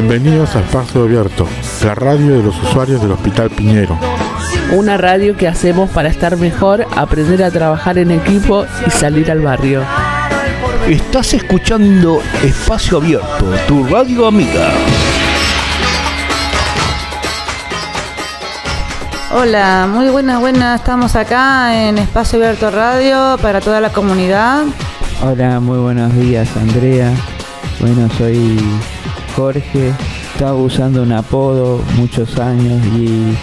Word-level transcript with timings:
Bienvenidos 0.00 0.54
a 0.54 0.60
Espacio 0.60 1.02
Abierto, 1.02 1.48
la 1.84 1.92
radio 1.92 2.36
de 2.36 2.42
los 2.44 2.62
usuarios 2.62 3.02
del 3.02 3.10
Hospital 3.10 3.50
Piñero. 3.50 3.98
Una 4.70 4.96
radio 4.96 5.36
que 5.36 5.48
hacemos 5.48 5.90
para 5.90 6.08
estar 6.08 6.36
mejor, 6.36 6.86
aprender 6.96 7.42
a 7.42 7.50
trabajar 7.50 7.98
en 7.98 8.12
equipo 8.12 8.64
y 8.86 8.90
salir 8.90 9.28
al 9.28 9.40
barrio. 9.40 9.82
Estás 10.88 11.34
escuchando 11.34 12.22
Espacio 12.44 12.98
Abierto, 12.98 13.44
tu 13.66 13.88
radio 13.88 14.28
amiga. 14.28 14.70
Hola, 19.34 19.88
muy 19.92 20.10
buenas, 20.10 20.38
buenas. 20.38 20.78
Estamos 20.78 21.16
acá 21.16 21.88
en 21.88 21.98
Espacio 21.98 22.38
Abierto 22.38 22.70
Radio 22.70 23.36
para 23.42 23.60
toda 23.60 23.80
la 23.80 23.90
comunidad. 23.90 24.62
Hola, 25.24 25.58
muy 25.58 25.78
buenos 25.78 26.14
días, 26.14 26.48
Andrea. 26.56 27.12
Bueno, 27.80 28.08
soy 28.18 28.58
Jorge. 29.36 29.92
Estaba 30.32 30.54
usando 30.54 31.02
un 31.02 31.12
apodo 31.12 31.80
muchos 31.96 32.38
años 32.38 32.84
y 32.86 33.36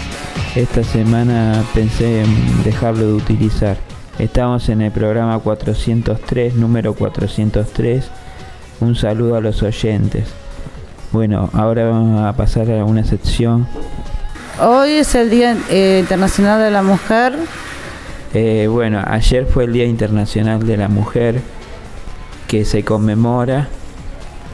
esta 0.54 0.84
semana 0.84 1.64
pensé 1.74 2.22
en 2.22 2.62
dejarlo 2.62 3.06
de 3.06 3.12
utilizar. 3.14 3.78
Estamos 4.18 4.68
en 4.68 4.82
el 4.82 4.92
programa 4.92 5.38
403, 5.38 6.54
número 6.54 6.92
403. 6.92 8.10
Un 8.80 8.94
saludo 8.94 9.36
a 9.36 9.40
los 9.40 9.62
oyentes. 9.62 10.28
Bueno, 11.12 11.48
ahora 11.54 11.88
vamos 11.88 12.22
a 12.22 12.34
pasar 12.34 12.70
a 12.70 12.84
una 12.84 13.04
sección 13.04 13.66
Hoy 14.58 14.90
es 14.92 15.14
el 15.14 15.30
Día 15.30 15.56
eh, 15.70 15.98
Internacional 16.00 16.60
de 16.60 16.70
la 16.70 16.82
Mujer. 16.82 17.34
Eh, 18.34 18.68
bueno, 18.70 19.02
ayer 19.06 19.46
fue 19.46 19.64
el 19.64 19.72
Día 19.72 19.84
Internacional 19.84 20.66
de 20.66 20.76
la 20.76 20.88
Mujer 20.88 21.40
que 22.48 22.64
se 22.64 22.82
conmemora 22.82 23.68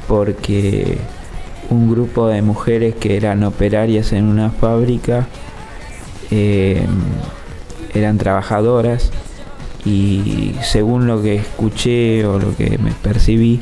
porque 0.09 0.99
un 1.71 1.91
grupo 1.91 2.29
de 2.29 2.43
mujeres 2.43 2.95
que 2.95 3.17
eran 3.17 3.45
operarias 3.45 4.13
en 4.13 4.25
una 4.25 4.51
fábrica 4.51 5.27
eh, 6.31 6.87
eran 7.95 8.19
trabajadoras 8.19 9.11
y 9.85 10.55
según 10.63 11.07
lo 11.07 11.23
que 11.23 11.37
escuché 11.37 12.25
o 12.27 12.39
lo 12.39 12.57
que 12.57 12.79
me 12.79 12.93
percibí 12.93 13.61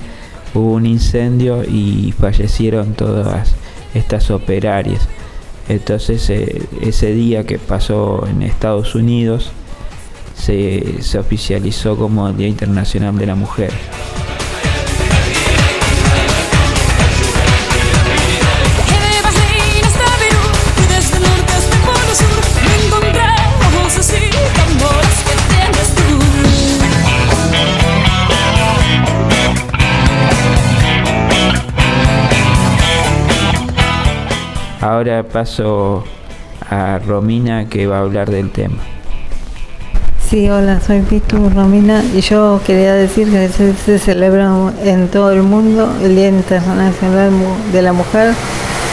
hubo 0.55 0.75
un 0.75 0.87
incendio 0.87 1.63
y 1.65 2.13
fallecieron 2.19 2.95
todas 2.95 3.55
estas 3.95 4.31
operarias. 4.31 5.09
Entonces 5.69 6.29
eh, 6.31 6.63
ese 6.81 7.13
día 7.13 7.45
que 7.45 7.59
pasó 7.59 8.27
en 8.29 8.43
Estados 8.43 8.95
Unidos 8.95 9.53
se, 10.35 11.03
se 11.03 11.19
oficializó 11.19 11.97
como 11.97 12.33
Día 12.33 12.49
Internacional 12.49 13.17
de 13.17 13.27
la 13.27 13.35
Mujer. 13.35 13.71
Ahora 35.01 35.23
paso 35.23 36.05
a 36.69 36.99
Romina 36.99 37.71
que 37.71 37.87
va 37.87 37.97
a 37.97 38.01
hablar 38.01 38.31
del 38.31 38.51
tema. 38.51 38.77
Sí, 40.29 40.51
hola, 40.51 40.79
soy 40.79 41.01
Pitu 41.01 41.49
Romina 41.49 42.05
y 42.15 42.21
yo 42.21 42.61
quería 42.67 42.93
decir 42.93 43.31
que 43.31 43.49
se, 43.49 43.99
celebra 43.99 44.53
en 44.85 45.09
todo 45.09 45.33
el 45.33 45.43
mundo 45.43 45.91
el 46.03 46.17
Día 46.17 46.29
Internacional 46.29 46.93
de 47.73 47.81
la 47.81 47.95
Mujer, 47.95 48.35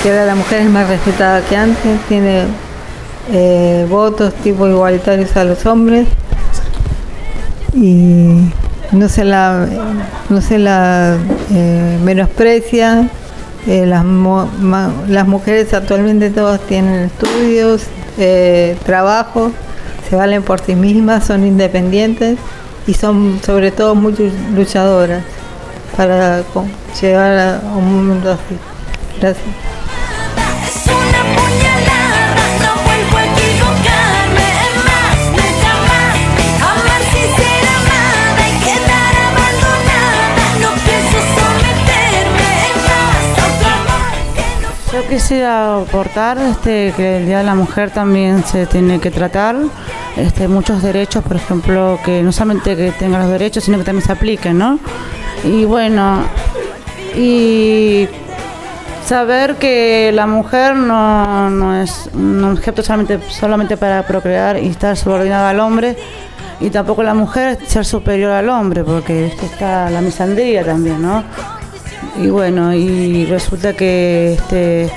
que 0.02 0.12
ahora 0.12 0.26
la 0.28 0.36
mujer 0.36 0.62
es 0.62 0.70
más 0.70 0.88
respetada 0.88 1.42
que 1.42 1.58
antes, 1.58 2.00
tiene 2.08 2.44
eh, 3.34 3.86
votos 3.90 4.34
tipo 4.36 4.66
igualitarios 4.66 5.36
a 5.36 5.44
los 5.44 5.66
hombres 5.66 6.08
y 7.74 8.50
no 8.94 9.10
se 9.10 9.26
la, 9.26 9.68
no 10.30 10.40
se 10.40 10.58
la 10.58 11.18
eh, 11.52 12.00
menosprecia 12.02 13.10
eh, 13.68 13.86
las, 13.86 14.06
las 15.10 15.28
mujeres 15.28 15.74
actualmente 15.74 16.30
todas 16.30 16.62
tienen 16.62 17.04
estudios, 17.06 17.84
eh, 18.18 18.78
trabajo, 18.86 19.52
se 20.10 20.16
valen 20.16 20.42
por 20.42 20.62
sí 20.62 20.76
mismas, 20.76 21.26
son 21.26 21.46
independientes 21.46 22.38
y 22.88 22.94
son 22.94 23.40
sobre 23.46 23.72
todo 23.72 23.94
muy 23.94 24.16
luchadoras 24.56 25.24
para 25.98 26.44
llegar 27.02 27.38
a 27.38 27.62
un 27.76 28.08
mundo 28.08 28.32
así. 28.32 28.58
Gracias. 29.20 29.77
Yo 45.08 45.14
quisiera 45.14 45.78
aportar 45.78 46.38
este, 46.38 46.94
que 46.98 47.20
el 47.20 47.28
Día 47.28 47.38
de 47.38 47.46
la 47.46 47.56
Mujer 47.56 47.92
también 47.92 48.44
se 48.44 48.66
tiene 48.66 49.00
que 49.00 49.10
tratar. 49.10 49.56
Este, 50.18 50.50
muchos 50.50 50.84
derechos, 50.84 51.24
por 51.24 51.38
ejemplo, 51.38 51.98
que 52.04 52.22
no 52.22 52.34
solamente 52.34 52.76
que 52.76 52.92
tengan 52.92 53.22
los 53.22 53.32
derechos, 53.32 53.64
sino 53.64 53.78
que 53.78 53.86
también 53.86 54.06
se 54.06 54.12
apliquen, 54.12 54.58
¿no? 54.58 54.80
Y 55.46 55.64
bueno, 55.64 56.24
y 57.16 58.10
saber 59.06 59.56
que 59.56 60.12
la 60.14 60.28
mujer 60.28 60.76
no, 60.76 61.82
es 61.82 62.10
un 62.14 62.44
objeto 62.44 62.84
solamente, 62.84 63.20
solamente 63.30 63.78
para 63.78 64.06
procrear 64.06 64.62
y 64.62 64.68
estar 64.68 64.98
subordinada 64.98 65.52
al 65.52 65.62
hombre, 65.62 65.96
y 66.60 66.70
tampoco 66.70 67.02
la 67.02 67.14
mujer 67.14 67.60
ser 67.66 67.86
superior 67.86 68.32
al 68.32 68.50
hombre, 68.50 68.84
porque 68.84 69.28
está 69.28 69.90
la 69.90 70.02
misandría 70.02 70.66
también, 70.66 71.02
¿no? 71.02 71.24
Y 72.18 72.28
bueno, 72.28 72.74
y 72.74 73.26
resulta 73.26 73.74
que 73.74 74.34
este, 74.34 74.90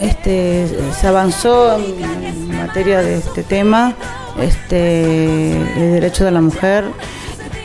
este 0.00 0.68
se 0.98 1.06
avanzó 1.06 1.76
en 1.76 2.56
materia 2.56 3.02
de 3.02 3.16
este 3.16 3.42
tema, 3.42 3.94
este, 4.40 5.52
el 5.52 5.92
derecho 5.92 6.24
de 6.24 6.30
la 6.30 6.40
mujer, 6.40 6.84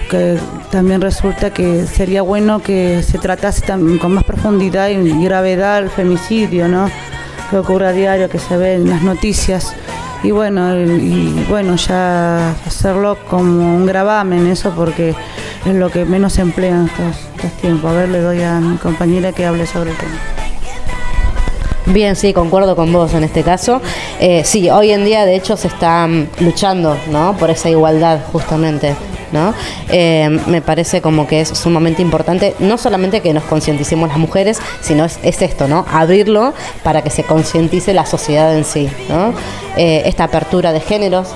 que 0.10 0.38
también 0.72 1.02
resulta 1.02 1.52
que 1.52 1.86
sería 1.86 2.22
bueno 2.22 2.62
que 2.62 3.04
se 3.04 3.18
tratase 3.20 3.66
con 4.00 4.14
más 4.14 4.24
profundidad 4.24 4.90
y 4.90 5.24
gravedad 5.24 5.80
el 5.80 5.90
femicidio, 5.90 6.68
¿no? 6.68 6.90
Que 7.50 7.58
ocurre 7.58 7.88
a 7.88 7.92
diario, 7.92 8.30
que 8.30 8.40
se 8.40 8.58
ve 8.58 8.76
en 8.76 8.90
las 8.90 9.02
noticias. 9.02 9.74
Y 10.24 10.32
bueno, 10.32 10.76
y 10.76 11.46
bueno, 11.48 11.76
ya 11.76 12.52
hacerlo 12.66 13.18
como 13.30 13.76
un 13.76 13.86
gravamen 13.86 14.48
eso 14.48 14.74
porque 14.76 15.16
es 15.68 15.76
lo 15.76 15.90
que 15.90 16.06
menos 16.06 16.34
se 16.34 16.42
emplea 16.42 16.76
en 16.76 16.86
estos, 16.86 17.52
tiempos. 17.62 17.92
A 17.92 17.94
ver, 17.94 18.10
le 18.10 18.22
doy 18.22 18.42
a 18.42 18.60
mi 18.60 18.78
compañera 18.78 19.32
que 19.32 19.46
hable 19.46 19.66
sobre 19.68 19.92
el 19.92 19.98
tema. 19.98 20.18
Bien, 21.88 22.16
sí, 22.16 22.34
concuerdo 22.34 22.76
con 22.76 22.92
vos 22.92 23.14
en 23.14 23.24
este 23.24 23.44
caso. 23.44 23.82
Eh, 24.20 24.44
sí, 24.44 24.70
hoy 24.70 24.92
en 24.92 25.06
día 25.06 25.26
de 25.26 25.36
hecho 25.36 25.56
se 25.56 25.68
está 25.68 26.06
mm, 26.08 26.28
luchando 26.42 26.98
¿no? 27.12 27.36
por 27.38 27.50
esa 27.50 27.70
igualdad 27.70 28.20
justamente. 28.32 28.96
¿no? 29.32 29.54
Eh, 29.90 30.40
me 30.48 30.62
parece 30.62 31.02
como 31.02 31.28
que 31.28 31.42
es 31.42 31.50
sumamente 31.50 32.02
importante, 32.02 32.56
no 32.60 32.78
solamente 32.78 33.22
que 33.22 33.34
nos 33.34 33.44
concienticemos 33.44 34.08
las 34.08 34.18
mujeres, 34.18 34.60
sino 34.82 35.04
es, 35.04 35.20
esto, 35.22 35.68
¿no? 35.68 35.86
Abrirlo 35.92 36.54
para 36.82 37.02
que 37.02 37.10
se 37.10 37.24
concientice 37.24 37.94
la 37.94 38.06
sociedad 38.06 38.56
en 38.56 38.64
sí, 38.64 38.90
¿no? 39.10 39.34
Eh, 39.76 40.04
esta 40.06 40.24
apertura 40.24 40.72
de 40.72 40.80
géneros, 40.80 41.28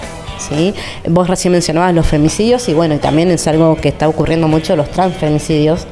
¿sí? 0.41 0.73
Vos 1.07 1.27
recién 1.27 1.51
mencionabas 1.51 1.93
los 1.93 2.05
femicidios 2.07 2.67
y 2.69 2.73
bueno, 2.73 2.95
y 2.95 2.97
también 2.97 3.31
es 3.31 3.47
algo 3.47 3.75
que 3.75 3.89
está 3.89 4.07
ocurriendo 4.07 4.47
mucho 4.47 4.75
los 4.75 4.89
transfemicidios, 4.89 5.87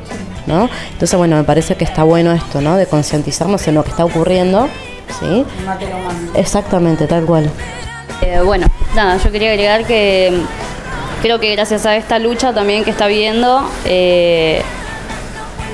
¿no? 0.47 0.69
Entonces, 0.91 1.17
bueno, 1.17 1.35
me 1.35 1.43
parece 1.43 1.75
que 1.75 1.83
está 1.83 2.03
bueno 2.03 2.31
esto, 2.31 2.61
¿no? 2.61 2.75
De 2.75 2.85
concientizarnos 2.85 3.67
en 3.67 3.75
lo 3.75 3.83
que 3.83 3.91
está 3.91 4.05
ocurriendo, 4.05 4.67
¿sí? 5.19 5.45
Exactamente, 6.35 7.07
tal 7.07 7.25
cual. 7.25 7.49
Eh, 8.21 8.41
bueno, 8.43 8.67
nada, 8.95 9.17
yo 9.17 9.31
quería 9.31 9.51
agregar 9.51 9.85
que 9.85 10.41
creo 11.21 11.39
que 11.39 11.51
gracias 11.51 11.85
a 11.85 11.95
esta 11.95 12.19
lucha 12.19 12.53
también 12.53 12.83
que 12.83 12.91
está 12.91 13.07
viendo, 13.07 13.69
eh, 13.85 14.61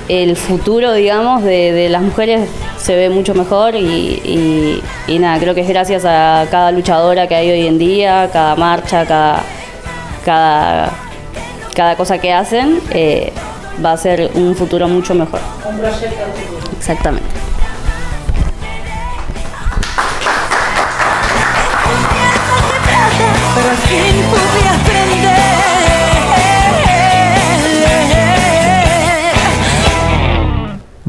el 0.08 0.36
futuro, 0.36 0.94
digamos, 0.94 1.44
de, 1.44 1.88
las 1.90 2.02
mujeres 2.02 2.48
se 2.78 2.96
ve 2.96 3.10
mucho 3.10 3.34
mejor 3.34 3.76
y, 3.76 4.82
nada, 5.08 5.40
creo 5.40 5.56
que 5.56 5.62
es 5.62 5.68
gracias 5.68 6.06
a 6.06 6.46
cada 6.52 6.72
luchadora 6.72 7.28
que 7.28 7.36
hay 7.36 7.50
hoy 7.50 7.68
en 7.68 7.78
día, 7.78 8.30
cada 8.32 8.56
marcha, 8.56 9.06
cada, 9.06 9.44
cada, 10.24 10.92
cada 11.74 11.96
cosa 11.96 12.18
que 12.20 12.32
hacen, 12.34 12.80
eh, 12.92 13.32
va 13.84 13.94
a 13.94 13.98
ser 13.98 14.32
un 14.36 14.56
futuro 14.56 14.88
mucho 14.88 15.14
mejor. 15.16 15.40
Un 15.68 15.78
proyecto. 15.78 16.24
Exactamente. 16.78 17.26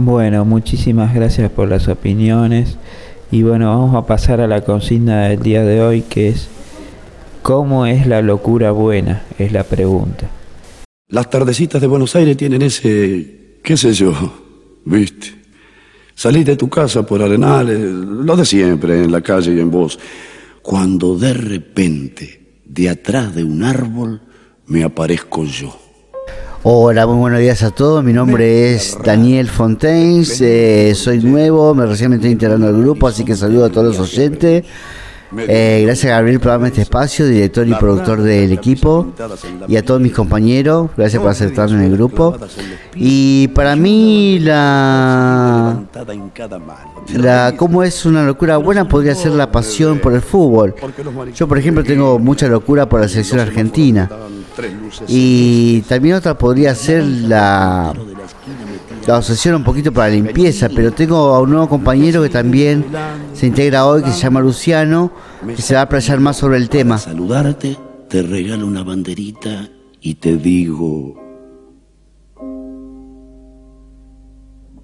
Bueno, 0.07 0.45
muchísimas 0.45 1.13
gracias 1.13 1.51
por 1.51 1.69
las 1.69 1.89
opiniones. 1.89 2.77
Y 3.33 3.43
bueno, 3.43 3.77
vamos 3.77 3.97
a 3.97 4.07
pasar 4.07 4.41
a 4.41 4.47
la 4.47 4.61
consigna 4.61 5.25
del 5.25 5.41
día 5.41 5.65
de 5.65 5.83
hoy 5.83 6.03
que 6.03 6.29
es 6.29 6.47
¿Cómo 7.43 7.87
es 7.87 8.07
la 8.07 8.23
locura 8.23 8.71
buena? 8.71 9.25
Es 9.37 9.51
la 9.51 9.65
pregunta. 9.65 10.31
Las 11.09 11.29
tardecitas 11.29 11.81
de 11.81 11.89
Buenos 11.89 12.15
Aires 12.15 12.37
tienen 12.37 12.63
ese, 12.63 13.59
qué 13.65 13.77
sé 13.77 13.95
yo, 13.95 14.13
viste. 14.85 15.35
Salís 16.15 16.47
de 16.47 16.55
tu 16.55 16.69
casa 16.69 17.05
por 17.05 17.21
Arenales, 17.21 17.81
lo 17.81 18.37
de 18.37 18.45
siempre, 18.45 19.03
en 19.03 19.11
la 19.11 19.23
calle 19.23 19.55
y 19.55 19.59
en 19.59 19.73
vos. 19.73 19.99
Cuando 20.63 21.19
de 21.19 21.35
repente, 21.35 22.61
de 22.65 22.91
atrás 22.91 23.35
de 23.35 23.43
un 23.43 23.65
árbol, 23.65 24.23
me 24.67 24.85
aparezco 24.85 25.43
yo. 25.43 25.77
Hola, 26.63 27.07
muy 27.07 27.17
buenos 27.17 27.41
días 27.41 27.63
a 27.63 27.71
todos. 27.71 28.03
Mi 28.03 28.13
nombre 28.13 28.75
es 28.75 28.99
Daniel 29.05 29.49
Fontaines. 29.49 30.41
eh, 30.41 30.95
soy 30.95 31.21
nuevo, 31.21 31.75
me 31.75 31.87
recién 31.87 32.11
me 32.11 32.17
estoy 32.17 32.33
integrando 32.33 32.67
al 32.67 32.81
grupo, 32.81 33.07
así 33.07 33.25
que 33.25 33.37
saludo 33.37 33.67
a 33.67 33.71
todos 33.71 33.97
los 33.97 34.01
oyentes. 34.01 34.65
Eh, 35.37 35.83
gracias 35.85 36.13
a 36.13 36.17
Gabriel 36.17 36.39
por 36.39 36.53
darme 36.53 36.69
este 36.69 36.83
espacio, 36.83 37.27
director 37.27 37.67
y 37.67 37.75
productor 37.75 38.23
del 38.23 38.53
equipo, 38.53 39.13
y 39.69 39.77
a 39.77 39.85
todos 39.85 40.01
mis 40.01 40.13
compañeros. 40.13 40.91
Gracias 40.97 41.21
por 41.21 41.31
aceptarme 41.31 41.77
en 41.77 41.83
el 41.83 41.97
grupo. 41.97 42.37
Y 42.95 43.49
para 43.49 43.77
mí 43.77 44.39
la 44.41 45.81
la 47.15 47.55
cómo 47.57 47.83
es 47.83 48.07
una 48.07 48.25
locura 48.25 48.57
buena 48.57 48.89
podría 48.89 49.15
ser 49.15 49.33
la 49.33 49.51
pasión 49.53 49.99
por 49.99 50.15
el 50.15 50.23
fútbol. 50.23 50.75
Yo, 51.35 51.47
por 51.47 51.59
ejemplo, 51.59 51.85
tengo 51.85 52.19
mucha 52.19 52.49
locura 52.49 52.89
por 52.89 53.01
la 53.01 53.09
selección 53.09 53.41
argentina. 53.41 54.09
Y 55.09 55.83
también 55.83 56.17
otra 56.17 56.37
podría 56.37 56.75
ser 56.75 57.05
la, 57.05 57.93
la 59.07 59.19
obsesión 59.19 59.57
un 59.57 59.65
poquito 59.65 59.93
para 59.93 60.09
la 60.09 60.15
limpieza, 60.15 60.69
pero 60.69 60.93
tengo 60.93 61.35
a 61.35 61.41
un 61.41 61.51
nuevo 61.51 61.69
compañero 61.69 62.23
que 62.23 62.29
también 62.29 62.85
se 63.35 63.47
integra 63.47 63.87
hoy, 63.87 64.03
que 64.03 64.11
se 64.11 64.21
llama 64.21 64.41
Luciano, 64.41 65.13
que 65.55 65.63
se 65.63 65.75
va 65.75 65.83
a 65.83 65.89
playar 65.89 66.21
más 66.21 66.37
sobre 66.37 66.59
el 66.59 66.69
tema. 66.69 66.99
Saludarte, 66.99 67.77
te 68.09 68.23
regalo 68.23 68.67
una 68.67 68.83
banderita 68.83 69.69
y 70.01 70.15
te 70.15 70.37
digo... 70.37 71.23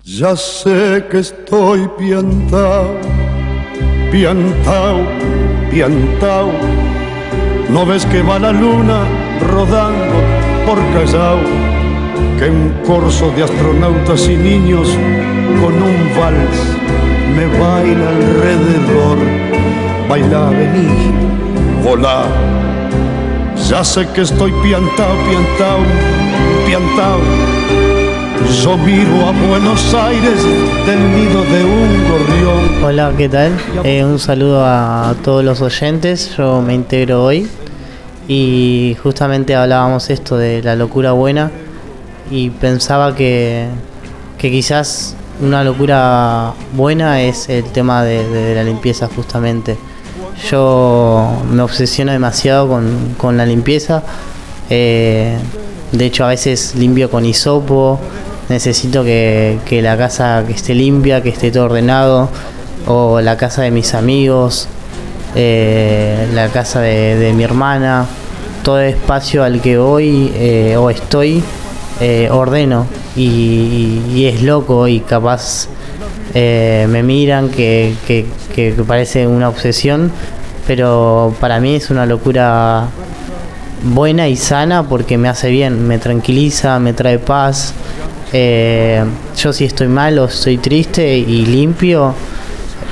Ya 0.04 0.34
sé 0.34 1.04
que 1.08 1.20
estoy 1.20 1.88
piantao, 1.96 2.96
piantao, 4.10 5.06
piantao. 5.70 6.50
¿No 7.70 7.86
ves 7.86 8.04
que 8.06 8.20
va 8.20 8.40
la 8.40 8.50
luna 8.50 9.21
rodando 9.50 10.14
por 10.66 10.78
Callao? 10.94 11.38
Que 12.38 12.50
un 12.50 12.72
corso 12.86 13.30
de 13.30 13.44
astronautas 13.44 14.28
y 14.28 14.36
niños 14.36 14.88
con 15.60 15.74
un 15.74 16.10
vals 16.18 16.82
me 17.34 17.46
baila 17.58 18.08
alrededor. 18.08 19.18
Baila, 20.08 20.50
vení, 20.50 20.88
volá. 21.82 22.24
Ya 23.68 23.84
sé 23.84 24.06
que 24.14 24.22
estoy 24.22 24.52
piantao, 24.62 25.14
piantao, 25.28 25.80
piantao. 26.66 27.20
Yo 28.62 28.76
miro 28.76 29.26
a 29.26 29.32
Buenos 29.48 29.94
Aires 29.94 30.42
del 30.86 31.00
nido 31.16 31.42
de 31.44 31.64
un 31.64 31.90
gorrión. 32.10 32.84
Hola, 32.84 33.12
¿qué 33.16 33.28
tal? 33.28 33.52
Eh, 33.84 34.04
un 34.04 34.18
saludo 34.18 34.64
a 34.66 35.14
todos 35.24 35.44
los 35.44 35.60
oyentes. 35.62 36.36
Yo 36.36 36.60
me 36.60 36.74
integro 36.74 37.24
hoy 37.24 37.48
y 38.28 38.96
justamente 39.02 39.54
hablábamos 39.54 40.10
esto 40.10 40.36
de 40.36 40.62
la 40.62 40.76
locura 40.76 41.12
buena 41.12 41.50
y 42.30 42.50
pensaba 42.50 43.14
que, 43.14 43.66
que 44.38 44.50
quizás 44.50 45.16
una 45.40 45.64
locura 45.64 46.54
buena 46.74 47.20
es 47.22 47.48
el 47.48 47.64
tema 47.64 48.04
de, 48.04 48.54
la 48.54 48.62
limpieza 48.64 49.08
justamente. 49.14 49.76
Yo 50.50 51.42
me 51.50 51.62
obsesiono 51.62 52.12
demasiado 52.12 52.69
con, 52.69 53.14
con 53.16 53.36
la 53.36 53.46
limpieza. 53.46 54.02
eh, 54.70 55.36
de 55.92 56.06
hecho, 56.06 56.25
a 56.25 56.28
veces 56.28 56.75
limpio 56.75 57.10
con 57.10 57.25
hisopo. 57.26 58.00
Necesito 58.48 59.04
que, 59.04 59.58
que 59.66 59.82
la 59.82 59.96
casa 59.96 60.42
que 60.46 60.54
esté 60.54 60.75
limpia, 60.75 61.22
que 61.22 61.28
esté 61.28 61.50
todo 61.50 61.64
ordenado. 61.66 62.30
O 62.86 63.20
la 63.20 63.36
casa 63.36 63.62
de 63.62 63.70
mis 63.70 63.94
amigos, 63.94 64.68
eh, 65.34 66.29
la 66.34 66.49
casa 66.49 66.81
de, 66.81 67.32
mi 67.34 67.44
hermana. 67.44 68.06
Todo 68.62 68.81
espacio 68.81 69.43
al 69.43 69.61
que 69.61 69.76
voy 69.76 70.32
eh, 70.34 70.76
o 70.76 70.90
estoy, 70.90 71.43
eh, 72.00 72.29
ordeno. 72.31 72.87
Y, 73.17 74.25
es 74.25 74.43
loco 74.43 74.87
y 74.88 75.00
capaz 75.00 75.69
eh, 76.34 76.87
me 76.88 77.02
miran 77.02 77.49
que, 77.49 77.94
que, 78.06 78.26
que 78.55 78.73
parece 78.87 79.26
una 79.26 79.49
obsesión, 79.49 80.12
pero 80.67 81.35
para 81.40 81.61
mí 81.61 81.75
es 81.75 81.90
una 81.90 82.06
locura 82.06 82.87
buena 83.82 84.28
y 84.28 84.37
sana 84.37 84.85
porque 84.88 85.19
me 85.19 85.28
hace 85.28 85.50
bien, 85.50 85.87
me 85.88 85.99
tranquiliza, 85.99 86.78
me 86.78 86.93
trae 86.93 87.19
paz. 87.19 87.75
Yo 88.32 89.52
si 89.52 89.64
estoy 89.64 89.88
mal 89.88 90.19
o 90.19 90.26
estoy 90.26 90.56
triste 90.56 91.19
y 91.19 91.44
limpio, 91.44 92.14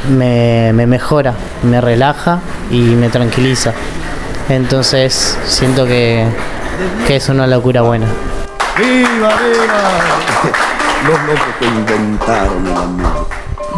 me, 0.09 0.73
me 0.73 0.87
mejora, 0.87 1.35
me 1.63 1.81
relaja 1.81 2.41
y 2.71 2.81
me 2.81 3.09
tranquiliza. 3.09 3.73
Entonces 4.49 5.39
siento 5.45 5.87
que, 5.87 6.27
que 7.07 7.17
es 7.17 7.29
una 7.29 7.47
locura 7.47 7.83
buena. 7.83 8.07
¡Viva, 8.77 9.29
viva! 9.29 9.91
Los 11.07 11.21
locos 11.23 11.55
que 11.59 11.67
inventaron 11.67 12.67
el 12.67 12.77
amor. 12.77 13.29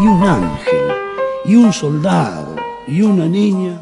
Y 0.00 0.06
un 0.06 0.22
ángel, 0.22 0.80
y 1.44 1.56
un 1.56 1.72
soldado, 1.72 2.56
y 2.86 3.02
una 3.02 3.26
niña. 3.26 3.78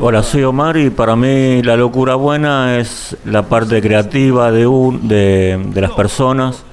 Hola, 0.00 0.22
soy 0.22 0.44
Omar 0.44 0.76
y 0.76 0.90
para 0.90 1.16
mí 1.16 1.62
la 1.62 1.76
locura 1.76 2.16
buena 2.16 2.78
es 2.78 3.16
la 3.24 3.42
parte 3.42 3.80
creativa 3.80 4.52
de, 4.52 4.66
un, 4.66 5.08
de, 5.08 5.58
de 5.68 5.80
las 5.80 5.92
personas. 5.92 6.64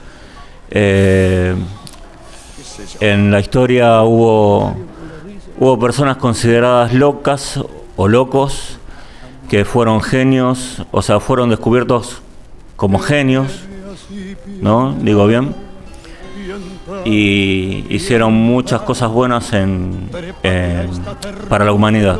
Eh, 0.70 1.56
en 3.00 3.32
la 3.32 3.40
historia 3.40 4.02
hubo, 4.02 4.76
hubo 5.60 5.80
personas 5.80 6.18
consideradas 6.18 6.94
locas 6.94 7.60
o 7.96 8.08
locos 8.08 8.78
que 9.50 9.66
fueron 9.66 10.02
genios, 10.02 10.84
o 10.92 11.02
sea, 11.02 11.20
fueron 11.20 11.50
descubiertos 11.50 12.22
como 12.76 13.00
genios, 13.00 13.62
¿no? 14.62 14.94
Digo 15.00 15.28
bien. 15.28 15.56
Y 17.06 17.86
hicieron 17.90 18.34
muchas 18.34 18.82
cosas 18.82 19.10
buenas 19.12 19.54
en, 19.54 20.10
en- 20.44 20.90
para 21.50 21.66
la 21.66 21.72
humanidad. 21.74 22.20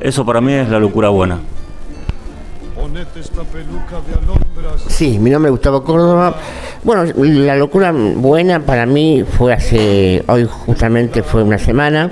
Eso 0.00 0.24
para 0.24 0.40
mí 0.40 0.52
es 0.52 0.68
la 0.68 0.78
locura 0.78 1.08
buena. 1.08 1.38
Sí, 4.88 5.18
mi 5.18 5.30
nombre 5.30 5.48
es 5.48 5.52
Gustavo 5.52 5.84
Córdoba. 5.84 6.36
Bueno, 6.82 7.04
la 7.16 7.56
locura 7.56 7.92
buena 7.92 8.60
para 8.60 8.86
mí 8.86 9.24
fue 9.38 9.52
hace, 9.52 10.24
hoy 10.26 10.46
justamente 10.48 11.22
fue 11.22 11.42
una 11.42 11.58
semana. 11.58 12.10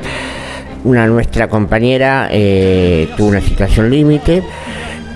Una 0.85 1.07
nuestra 1.07 1.49
compañera 1.49 2.29
eh, 2.31 3.09
tuvo 3.17 3.29
una 3.29 3.41
situación 3.41 3.91
límite 3.91 4.43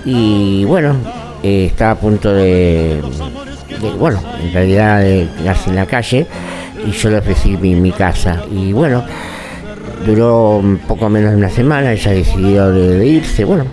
y 0.03 0.65
bueno, 0.65 0.95
eh, 1.41 1.67
estaba 1.67 1.91
a 1.91 1.95
punto 1.95 2.33
de, 2.33 3.01
bueno, 3.97 4.21
en 4.41 4.53
realidad 4.53 4.99
de 4.99 5.29
quedarse 5.37 5.69
en 5.69 5.77
la 5.77 5.85
calle 5.85 6.27
y 6.85 6.91
yo 6.91 7.09
le 7.09 7.19
ofrecí 7.19 7.55
mi, 7.55 7.75
mi 7.75 7.91
casa 7.91 8.43
y 8.51 8.73
bueno, 8.73 9.05
duró 10.05 10.61
poco 10.85 11.09
menos 11.09 11.31
de 11.31 11.37
una 11.37 11.49
semana, 11.49 11.93
ella 11.93 12.11
decidió 12.11 12.69
de, 12.69 12.97
de 12.97 13.05
irse, 13.07 13.45
bueno, 13.45 13.65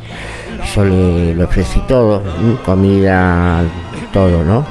yo 0.75 0.85
le, 0.85 1.35
le 1.35 1.45
ofrecí 1.45 1.81
todo, 1.89 2.23
¿m? 2.41 2.57
comida, 2.65 3.62
todo, 4.12 4.45
¿no? 4.45 4.65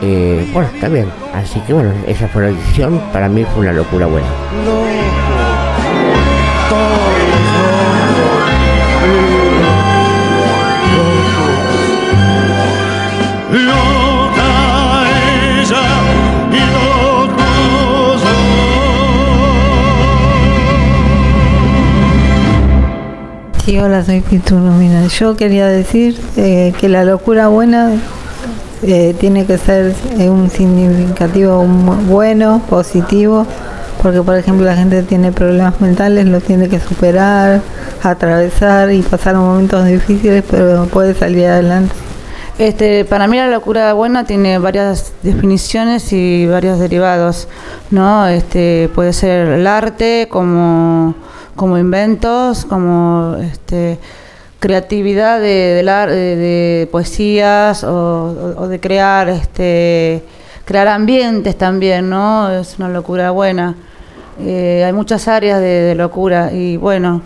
Eh, 0.00 0.48
bueno, 0.52 0.68
está 0.72 0.88
bien, 0.88 1.10
así 1.34 1.60
que 1.60 1.72
bueno, 1.72 1.92
esa 2.06 2.28
fue 2.28 2.42
la 2.42 2.48
decisión, 2.48 3.00
para 3.12 3.28
mí 3.28 3.44
fue 3.44 3.62
una 3.62 3.72
locura 3.72 4.06
buena. 4.06 4.28
Sí, 23.68 23.78
hola, 23.78 24.02
soy 24.02 24.22
Pituro. 24.22 24.72
Mira, 24.78 25.06
yo 25.08 25.36
quería 25.36 25.66
decir 25.66 26.18
eh, 26.38 26.72
que 26.80 26.88
la 26.88 27.04
locura 27.04 27.48
buena 27.48 27.92
eh, 28.82 29.14
tiene 29.20 29.44
que 29.44 29.58
ser 29.58 29.94
eh, 30.18 30.30
un 30.30 30.48
significativo 30.48 31.66
bueno, 32.06 32.62
positivo, 32.70 33.46
porque 34.02 34.22
por 34.22 34.38
ejemplo 34.38 34.64
la 34.64 34.74
gente 34.74 35.02
tiene 35.02 35.32
problemas 35.32 35.82
mentales, 35.82 36.24
los 36.24 36.44
tiene 36.44 36.70
que 36.70 36.80
superar, 36.80 37.60
atravesar 38.02 38.90
y 38.90 39.02
pasar 39.02 39.34
momentos 39.34 39.84
difíciles, 39.84 40.44
pero 40.50 40.86
puede 40.86 41.12
salir 41.12 41.44
adelante. 41.44 41.94
Este, 42.58 43.04
para 43.04 43.26
mí 43.26 43.36
la 43.36 43.48
locura 43.48 43.92
buena 43.92 44.24
tiene 44.24 44.58
varias 44.58 45.12
definiciones 45.22 46.10
y 46.14 46.46
varios 46.46 46.78
derivados, 46.78 47.48
¿no? 47.90 48.26
Este, 48.28 48.88
puede 48.94 49.12
ser 49.12 49.46
el 49.48 49.66
arte 49.66 50.26
como, 50.30 51.14
como 51.58 51.76
inventos, 51.76 52.64
como 52.64 53.36
este, 53.42 53.98
creatividad 54.58 55.38
de, 55.40 55.82
de, 55.82 56.36
de, 56.36 56.88
poesías 56.90 57.84
o, 57.84 58.66
de 58.66 58.80
crear, 58.80 59.28
este, 59.28 60.24
crear 60.64 60.88
ambientes 60.88 61.58
también, 61.58 62.08
¿no? 62.08 62.50
Es 62.50 62.78
una 62.78 62.88
locura 62.88 63.30
buena. 63.32 63.76
Eh, 64.40 64.84
hay 64.86 64.94
muchas 64.94 65.28
áreas 65.28 65.60
de, 65.60 65.66
de 65.82 65.94
locura 65.94 66.50
y 66.52 66.78
bueno, 66.78 67.20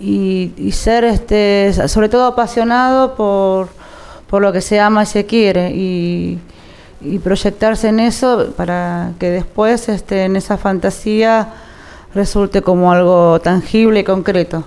y, 0.00 0.54
y 0.56 0.72
ser, 0.72 1.04
este, 1.04 1.74
sobre 1.88 2.08
todo 2.08 2.24
apasionado 2.24 3.14
por 3.14 3.68
por 4.28 4.42
lo 4.42 4.52
que 4.52 4.60
se 4.60 4.80
ama 4.80 5.04
y 5.04 5.06
se 5.06 5.26
quiere 5.26 5.70
y, 5.70 6.38
proyectarse 7.22 7.88
en 7.88 8.00
eso 8.00 8.52
para 8.56 9.12
que 9.20 9.30
después 9.30 9.88
este, 9.88 10.24
en 10.24 10.34
esa 10.34 10.56
fantasía 10.56 11.52
resulte 12.16 12.62
como 12.62 12.90
algo 12.90 13.38
tangible 13.40 14.00
y 14.00 14.04
concreto. 14.04 14.64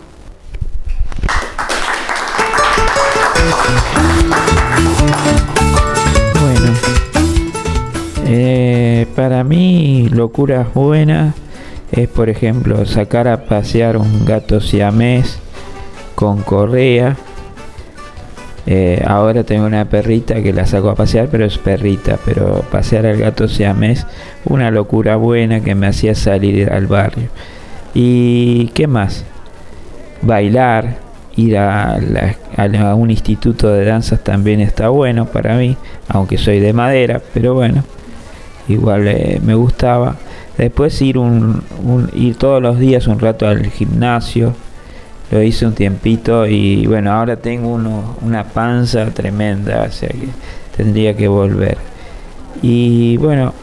Bueno, 6.39 6.71
eh, 8.27 9.07
para 9.15 9.43
mí 9.43 10.07
locuras 10.11 10.71
buenas 10.75 11.33
es 11.91 12.07
por 12.07 12.29
ejemplo 12.29 12.85
sacar 12.85 13.27
a 13.27 13.45
pasear 13.45 13.97
un 13.97 14.25
gato 14.25 14.61
siamés 14.61 15.39
con 16.13 16.43
correa 16.43 17.17
eh, 18.71 19.03
ahora 19.03 19.43
tengo 19.43 19.65
una 19.65 19.85
perrita 19.85 20.43
que 20.43 20.53
la 20.53 20.67
saco 20.67 20.91
a 20.91 20.95
pasear, 20.95 21.27
pero 21.31 21.43
es 21.43 21.57
perrita. 21.57 22.19
Pero 22.23 22.63
pasear 22.71 23.07
al 23.07 23.17
gato 23.17 23.47
siamés, 23.47 24.05
una 24.45 24.69
locura 24.69 25.15
buena 25.15 25.61
que 25.61 25.73
me 25.73 25.87
hacía 25.87 26.13
salir 26.13 26.71
al 26.71 26.85
barrio. 26.85 27.29
¿Y 27.95 28.67
qué 28.75 28.85
más? 28.85 29.25
Bailar, 30.21 30.97
ir 31.35 31.57
a, 31.57 31.97
un 32.95 33.09
instituto 33.09 33.69
de 33.69 33.85
danzas 33.85 34.23
también 34.23 34.59
está 34.59 34.89
bueno 34.89 35.25
para 35.25 35.55
mí, 35.55 35.75
aunque 36.07 36.37
soy 36.37 36.59
de 36.59 36.71
madera, 36.71 37.23
pero 37.33 37.55
bueno, 37.55 37.83
igual 38.67 39.07
eh, 39.07 39.41
me 39.43 39.55
gustaba. 39.55 40.15
Después 40.59 41.01
ir, 41.01 41.17
un, 41.17 41.63
ir 42.13 42.35
todos 42.35 42.61
los 42.61 42.77
días 42.77 43.07
un 43.07 43.19
rato 43.19 43.47
al 43.47 43.65
gimnasio 43.65 44.53
lo 45.31 45.43
hice 45.43 45.65
un 45.65 45.73
tiempito 45.73 46.47
y 46.47 46.87
bueno, 46.87 47.11
ahora 47.11 47.35
tengo 47.35 47.69
uno, 47.69 48.15
una 48.21 48.45
panza 48.45 49.05
tremenda, 49.11 49.85
o 49.87 49.91
sea 49.91 50.09
que 50.09 50.27
tendría 50.75 51.15
que 51.15 51.27
volver. 51.27 51.77
Y 52.61 53.17
bueno, 53.17 53.53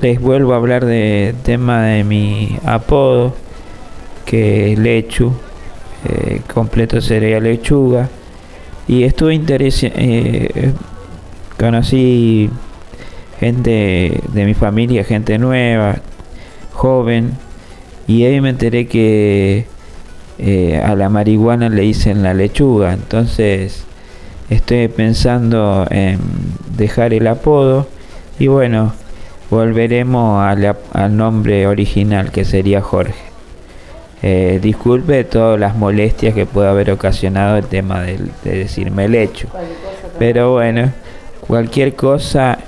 les 0.00 0.20
vuelvo 0.20 0.54
a 0.54 0.56
hablar 0.56 0.84
del 0.84 1.34
tema 1.36 1.82
de 1.82 2.04
mi 2.04 2.58
apodo, 2.64 3.34
que 4.24 4.72
es 4.72 4.78
Lechu, 4.78 5.32
eh, 6.08 6.40
completo 6.52 7.00
sería 7.00 7.38
lechuga. 7.38 8.08
Y 8.88 9.04
estuve 9.04 9.34
interesado, 9.34 9.94
eh, 9.96 10.72
conocí 11.58 12.50
gente 13.38 14.20
de 14.32 14.44
mi 14.44 14.54
familia, 14.54 15.04
gente 15.04 15.38
nueva, 15.38 15.96
joven, 16.72 17.32
y 18.08 18.24
ahí 18.24 18.40
me 18.40 18.50
enteré 18.50 18.88
que 18.88 19.66
eh, 20.38 20.80
a 20.82 20.94
la 20.94 21.08
marihuana 21.08 21.68
le 21.68 21.82
dicen 21.82 22.22
la 22.22 22.34
lechuga. 22.34 22.92
Entonces 22.92 23.84
estoy 24.50 24.88
pensando 24.88 25.86
en 25.90 26.18
dejar 26.76 27.14
el 27.14 27.26
apodo 27.26 27.86
y 28.38 28.48
bueno, 28.48 28.92
volveremos 29.50 30.44
al 30.92 31.16
nombre 31.16 31.66
original 31.66 32.30
que 32.30 32.44
sería 32.44 32.80
Jorge. 32.80 33.32
Eh, 34.24 34.60
disculpe 34.62 35.24
todas 35.24 35.58
las 35.58 35.74
molestias 35.74 36.32
que 36.32 36.46
puede 36.46 36.68
haber 36.68 36.92
ocasionado 36.92 37.56
el 37.56 37.66
tema 37.66 38.02
de, 38.02 38.18
decirme 38.44 39.08
lecho. 39.08 39.48
Pero 40.18 40.52
bueno, 40.52 40.92
cualquier 41.40 41.96
cosa 41.96 42.58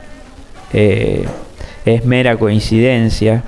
eh, 0.72 1.26
es 1.84 2.04
mera 2.04 2.36
coincidencia. 2.36 3.44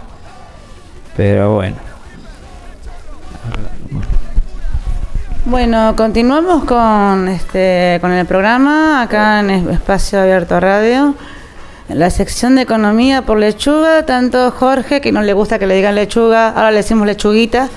Pero 1.16 1.54
bueno. 1.56 1.85
Bueno, 5.48 5.94
continuamos 5.94 6.64
con 6.64 7.28
este 7.28 7.98
con 8.00 8.10
el 8.10 8.26
programa 8.26 9.00
acá 9.02 9.38
en 9.38 9.50
Espacio 9.50 10.20
Abierto 10.20 10.58
Radio. 10.58 11.14
La 11.88 12.10
sección 12.10 12.56
de 12.56 12.62
economía 12.62 13.22
por 13.22 13.38
lechuga, 13.38 14.04
tanto 14.04 14.50
Jorge, 14.50 15.00
que 15.00 15.12
no 15.12 15.22
le 15.22 15.34
gusta 15.34 15.60
que 15.60 15.68
le 15.68 15.76
digan 15.76 15.94
lechuga, 15.94 16.48
ahora 16.48 16.72
le 16.72 16.78
decimos 16.78 17.06
lechuguita, 17.06 17.68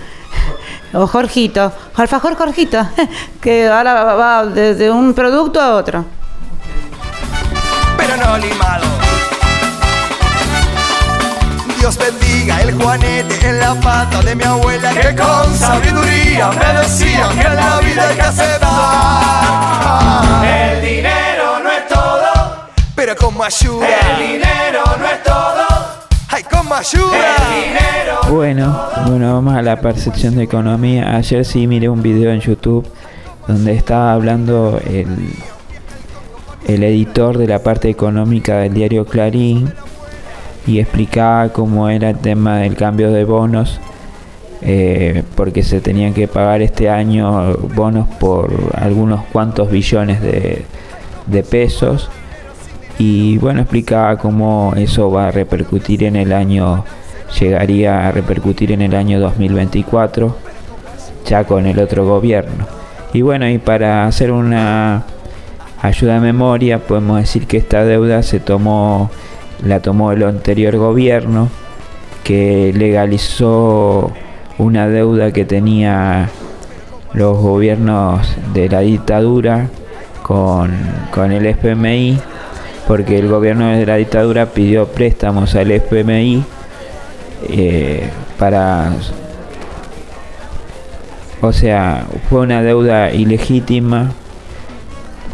o 0.94 1.06
Jorgito, 1.06 1.72
alfajor 1.94 2.36
Jorgito, 2.36 2.88
que 3.40 3.68
ahora 3.68 4.16
va 4.16 4.46
desde 4.48 4.90
un 4.90 5.14
producto 5.14 5.62
a 5.62 5.76
otro. 5.76 6.06
Pero 7.98 8.18
no 8.18 8.36
limado. 8.40 8.86
Dios 11.80 11.96
bendiga 12.00 12.19
el 12.70 12.76
juanete 12.76 13.50
en 13.50 13.60
la 13.60 13.74
pata 13.76 14.22
de 14.22 14.36
mi 14.36 14.44
abuela 14.44 14.92
que 14.92 15.16
con 15.16 15.56
sabiduría 15.56 16.52
me 16.52 16.80
decía 16.80 17.30
que 17.36 17.50
la 17.50 17.80
vida 17.80 18.10
hay 18.10 18.16
que 18.16 18.22
aceptar. 18.22 18.70
El 20.46 20.82
dinero 20.82 21.60
no 21.64 21.72
es 21.72 21.88
todo, 21.88 22.70
pero 22.96 23.16
como 23.16 23.44
ayuda. 23.44 23.88
El 24.12 24.34
dinero 24.34 24.84
no 25.00 25.06
es 25.06 25.24
todo. 25.24 25.66
Ay, 26.30 26.44
como 26.44 26.76
ayuda. 26.76 27.36
El 27.40 27.64
dinero. 27.64 28.20
Bueno, 28.30 28.88
bueno, 29.08 29.34
vamos 29.34 29.56
a 29.56 29.64
la 29.64 29.82
percepción 29.82 30.36
de 30.36 30.44
economía. 30.44 31.16
Ayer 31.16 31.44
sí 31.46 31.66
miré 31.66 31.90
un 31.90 32.04
video 32.04 32.32
en 32.32 32.40
YouTube 32.40 32.88
donde 33.48 33.74
estaba 33.74 34.14
hablando 34.14 34.80
el, 34.86 35.34
el 36.68 36.84
editor 36.84 37.40
de 37.40 37.48
la 37.48 37.64
parte 37.64 37.90
económica 37.90 38.58
del 38.58 38.76
diario 38.76 39.06
Clarín 39.06 39.74
y 40.70 40.80
explicaba 40.80 41.50
cómo 41.50 41.90
era 41.90 42.12
el 42.12 42.20
tema 42.20 42.58
del 42.58 42.76
cambio 42.76 43.12
de 43.12 43.24
bonos, 43.24 43.80
eh, 44.62 45.24
porque 45.36 45.64
se 45.64 45.82
tenían 45.82 46.14
que 46.14 46.28
pagar 46.28 46.62
este 46.62 46.92
año 46.92 47.58
bonos 47.76 48.08
por 48.20 48.52
algunos 48.76 49.24
cuantos 49.32 49.72
billones 49.72 50.22
de, 50.22 50.66
de 51.26 51.44
pesos. 51.44 52.12
Y 53.00 53.40
bueno, 53.40 53.62
explicaba 53.62 54.18
cómo 54.18 54.74
eso 54.78 55.10
va 55.10 55.30
a 55.30 55.32
repercutir 55.32 56.04
en 56.04 56.16
el 56.16 56.34
año, 56.34 56.86
llegaría 57.40 58.08
a 58.08 58.12
repercutir 58.12 58.72
en 58.72 58.84
el 58.84 58.94
año 58.94 59.20
2024, 59.20 60.36
ya 61.26 61.46
con 61.46 61.66
el 61.66 61.80
otro 61.80 62.06
gobierno. 62.06 62.68
Y 63.12 63.24
bueno, 63.24 63.50
y 63.50 63.58
para 63.58 64.06
hacer 64.06 64.32
una 64.32 65.04
ayuda 65.82 66.14
de 66.14 66.20
memoria, 66.20 66.78
podemos 66.78 67.22
decir 67.22 67.48
que 67.48 67.58
esta 67.58 67.84
deuda 67.86 68.22
se 68.22 68.40
tomó 68.40 69.10
la 69.64 69.82
tomó 69.82 70.12
el 70.12 70.24
anterior 70.24 70.78
gobierno 70.78 71.50
que 72.24 72.74
legalizó 72.76 74.12
una 74.58 74.88
deuda 74.88 75.32
que 75.32 75.46
tenía 75.46 76.30
los 77.14 77.38
gobiernos 77.38 78.28
de 78.54 78.70
la 78.70 78.82
dictadura 78.82 79.70
con, 80.24 80.72
el 81.32 81.46
FMI 81.46 82.20
porque 82.88 83.18
el 83.18 83.28
gobierno 83.28 83.68
de 83.68 83.86
la 83.86 83.96
dictadura 83.96 84.48
pidió 84.48 84.88
préstamos 84.88 85.56
al 85.56 85.72
FMI 85.72 86.44
eh, 87.50 88.10
para 88.38 88.92
o 91.42 91.52
sea 91.52 92.06
fue 92.30 92.42
una 92.42 92.62
deuda 92.62 93.12
ilegítima 93.12 94.12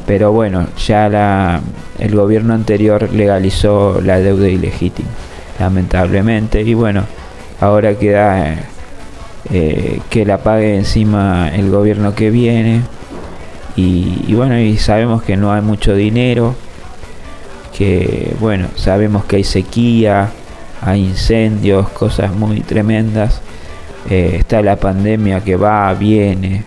pero 0.05 0.31
bueno 0.31 0.67
ya 0.77 1.09
la 1.09 1.61
el 1.99 2.15
gobierno 2.15 2.53
anterior 2.53 3.11
legalizó 3.11 4.01
la 4.01 4.19
deuda 4.19 4.47
ilegítima, 4.47 5.09
lamentablemente. 5.59 6.61
Y 6.61 6.73
bueno, 6.73 7.03
ahora 7.61 7.95
queda 7.95 8.55
eh, 9.51 9.99
que 10.09 10.25
la 10.25 10.39
pague 10.39 10.75
encima 10.75 11.49
el 11.53 11.69
gobierno 11.69 12.15
que 12.15 12.29
viene. 12.31 12.81
Y, 13.75 14.33
bueno, 14.33 14.57
y 14.57 14.77
sabemos 14.77 15.21
que 15.21 15.35
no 15.35 15.51
hay 15.51 15.61
mucho 15.61 15.93
dinero, 15.93 16.55
que 17.77 18.33
bueno, 18.39 18.69
sabemos 18.75 19.25
que 19.25 19.35
hay 19.35 19.43
sequía, 19.43 20.31
hay 20.81 21.03
incendios, 21.03 21.89
cosas 21.89 22.33
muy 22.33 22.61
tremendas. 22.61 23.41
Eh, 24.09 24.37
está 24.39 24.61
la 24.61 24.77
pandemia 24.77 25.41
que 25.43 25.57
va, 25.57 25.93
viene, 25.93 26.63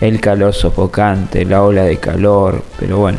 el 0.00 0.20
calor 0.20 0.52
sofocante, 0.52 1.44
la 1.44 1.62
ola 1.62 1.84
de 1.84 1.98
calor, 1.98 2.64
pero 2.78 2.98
bueno, 2.98 3.18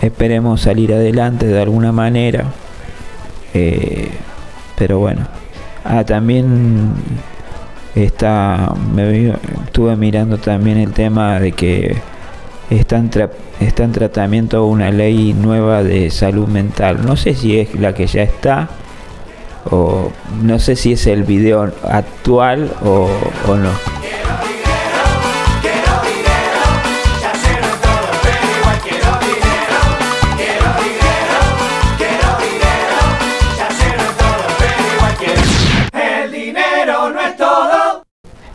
esperemos 0.00 0.60
salir 0.60 0.92
adelante 0.92 1.46
de 1.46 1.60
alguna 1.60 1.92
manera. 1.92 2.44
Eh, 3.54 4.10
pero 4.76 4.98
bueno. 4.98 5.26
Ah, 5.84 6.04
también 6.04 6.92
está, 7.94 8.74
me 8.94 9.34
estuve 9.64 9.96
mirando 9.96 10.38
también 10.38 10.78
el 10.78 10.92
tema 10.92 11.40
de 11.40 11.52
que 11.52 11.96
está 12.70 12.96
en, 12.96 13.92
tratamiento 13.92 14.66
una 14.66 14.90
ley 14.90 15.32
nueva 15.32 15.82
de 15.82 16.10
salud 16.10 16.46
mental. 16.46 17.04
No 17.04 17.16
sé 17.16 17.34
si 17.34 17.58
es 17.58 17.74
la 17.74 17.94
que 17.94 18.06
ya 18.06 18.22
está 18.22 18.68
o 19.70 20.10
no 20.42 20.58
sé 20.58 20.76
si 20.76 20.92
es 20.92 21.06
el 21.06 21.24
video 21.24 21.72
actual 21.82 22.70
o 22.82 23.08
no. 23.46 23.97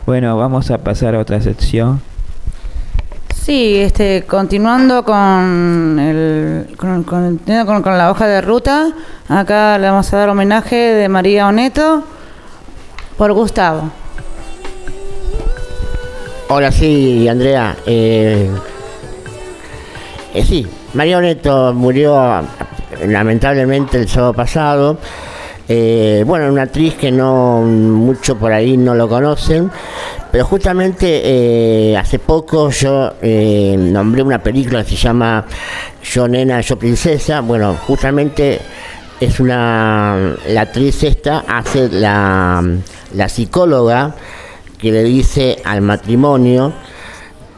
Bueno, 0.06 0.36
vamos 0.36 0.70
a 0.70 0.78
pasar 0.78 1.14
a 1.14 1.20
otra 1.20 1.40
sección. 1.40 2.00
Sí, 3.34 3.76
este, 3.76 4.24
continuando 4.26 5.04
con, 5.04 5.98
el, 5.98 6.74
con, 6.76 7.02
con- 7.04 7.38
con- 7.38 7.82
con 7.82 7.98
la 7.98 8.10
hoja 8.10 8.26
de 8.26 8.40
ruta, 8.40 8.88
acá 9.28 9.78
le 9.78 9.88
vamos 9.90 10.12
a 10.12 10.16
dar 10.16 10.28
homenaje 10.30 10.76
de 10.76 11.08
María 11.08 11.46
Oneto 11.46 12.04
por 13.18 13.32
Gustavo. 13.32 13.90
Hola, 16.48 16.70
sí, 16.72 17.28
Andrea. 17.28 17.76
Eh, 17.86 18.50
eh, 20.34 20.44
sí, 20.44 20.66
María 20.94 21.18
Oneto 21.18 21.72
murió 21.74 22.42
lamentablemente 23.06 23.98
el 23.98 24.08
sábado 24.08 24.32
pasado. 24.34 24.98
Eh, 25.66 26.24
bueno, 26.26 26.52
una 26.52 26.62
actriz 26.62 26.94
que 26.94 27.10
no 27.10 27.62
mucho 27.62 28.36
por 28.36 28.52
ahí 28.52 28.76
no 28.76 28.94
lo 28.94 29.08
conocen, 29.08 29.70
pero 30.30 30.44
justamente 30.44 31.22
eh, 31.24 31.96
hace 31.96 32.18
poco 32.18 32.70
yo 32.70 33.14
eh, 33.22 33.74
nombré 33.78 34.22
una 34.22 34.42
película 34.42 34.84
que 34.84 34.90
se 34.90 34.96
llama 34.96 35.46
Yo 36.02 36.28
Nena, 36.28 36.60
Yo 36.60 36.78
Princesa. 36.78 37.40
Bueno, 37.40 37.76
justamente 37.86 38.60
es 39.20 39.40
una. 39.40 40.36
La 40.48 40.62
actriz 40.62 41.02
esta 41.02 41.44
hace 41.48 41.88
la, 41.88 42.62
la 43.14 43.28
psicóloga 43.28 44.14
que 44.78 44.92
le 44.92 45.02
dice 45.02 45.56
al 45.64 45.80
matrimonio 45.80 46.74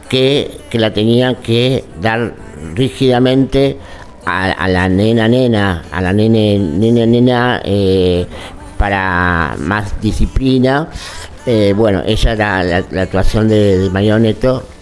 que, 0.08 0.60
que 0.70 0.78
la 0.78 0.92
tenían 0.92 1.36
que 1.36 1.84
dar 2.00 2.34
rígidamente 2.74 3.78
a, 4.26 4.50
a 4.52 4.68
la 4.68 4.88
nena 4.88 5.26
nena, 5.28 5.84
a 5.90 6.00
la 6.02 6.12
nene 6.12 6.58
nena 6.58 7.06
nena 7.06 7.60
eh, 7.64 8.26
para 8.78 9.54
más 9.58 9.98
disciplina. 10.00 10.88
Eh, 11.46 11.72
bueno, 11.76 12.02
ella 12.04 12.32
era 12.32 12.62
la, 12.64 12.84
la 12.90 13.02
actuación 13.02 13.48
de, 13.48 13.78
de 13.78 13.90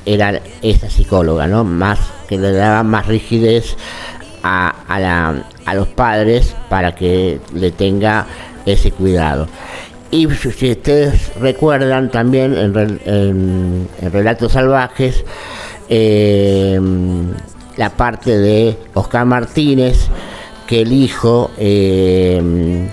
era 0.06 0.40
esa 0.62 0.88
psicóloga, 0.90 1.46
¿no? 1.46 1.62
Más 1.62 1.98
que 2.28 2.38
le 2.38 2.52
daba 2.52 2.82
más 2.82 3.06
rigidez 3.06 3.76
a, 4.42 4.74
a, 4.88 4.98
la- 5.00 5.44
a 5.66 5.74
los 5.74 5.88
padres 5.88 6.54
para 6.68 6.94
que 6.94 7.38
le 7.54 7.70
tenga 7.70 8.26
ese 8.66 8.90
cuidado. 8.92 9.46
Y 10.10 10.26
si 10.30 10.70
ustedes 10.70 11.32
recuerdan 11.38 12.10
también 12.10 12.54
en- 12.56 13.88
en 14.00 14.10
Relatos 14.12 14.52
Salvajes, 14.52 15.24
eh, 15.88 16.80
la 17.76 17.90
parte 17.90 18.36
de 18.38 18.76
Oscar 18.94 19.26
Martínez, 19.26 20.08
que 20.66 20.82
el 20.82 20.92
hijo 20.92 21.50
eh, 21.58 22.88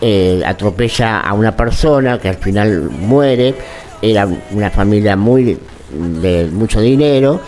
eh, 0.00 0.42
atropella 0.44 1.20
a 1.20 1.32
una 1.32 1.56
persona 1.56 2.18
que 2.18 2.28
al 2.28 2.36
final 2.36 2.90
muere, 2.90 3.54
era 4.02 4.28
una 4.50 4.70
familia 4.70 5.16
muy 5.16 5.58
de 5.90 6.48
mucho 6.52 6.80
dinero, 6.80 7.40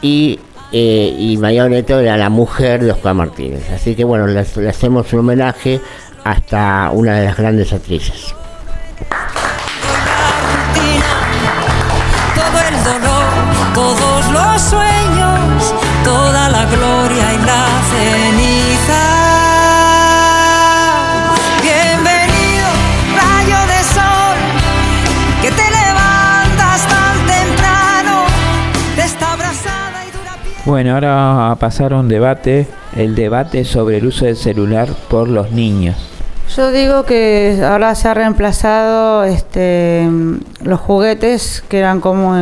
y, 0.00 0.38
eh, 0.72 1.14
y 1.16 1.36
María 1.36 1.68
Neto 1.68 2.00
era 2.00 2.16
la 2.16 2.28
mujer 2.28 2.82
de 2.84 2.92
Oscar 2.92 3.14
Martínez. 3.14 3.70
Así 3.70 3.94
que 3.94 4.04
bueno, 4.04 4.26
le, 4.26 4.40
hacemos 4.40 5.12
un 5.12 5.20
homenaje 5.20 5.80
hasta 6.24 6.90
una 6.92 7.14
de 7.14 7.24
las 7.24 7.36
grandes 7.36 7.72
actrices. 7.72 8.34
Bueno, 30.64 30.94
ahora 30.94 31.16
vamos 31.16 31.52
a 31.52 31.56
pasar 31.56 31.92
a 31.92 31.98
un 31.98 32.08
debate, 32.08 32.68
el 32.94 33.16
debate 33.16 33.64
sobre 33.64 33.96
el 33.96 34.06
uso 34.06 34.26
del 34.26 34.36
celular 34.36 34.88
por 35.10 35.26
los 35.26 35.50
niños. 35.50 35.96
Yo 36.56 36.70
digo 36.70 37.02
que 37.02 37.60
ahora 37.68 37.96
se 37.96 38.06
ha 38.06 38.14
reemplazado 38.14 39.24
este, 39.24 40.08
los 40.62 40.78
juguetes 40.78 41.64
que 41.68 41.80
eran 41.80 42.00
como 42.00 42.36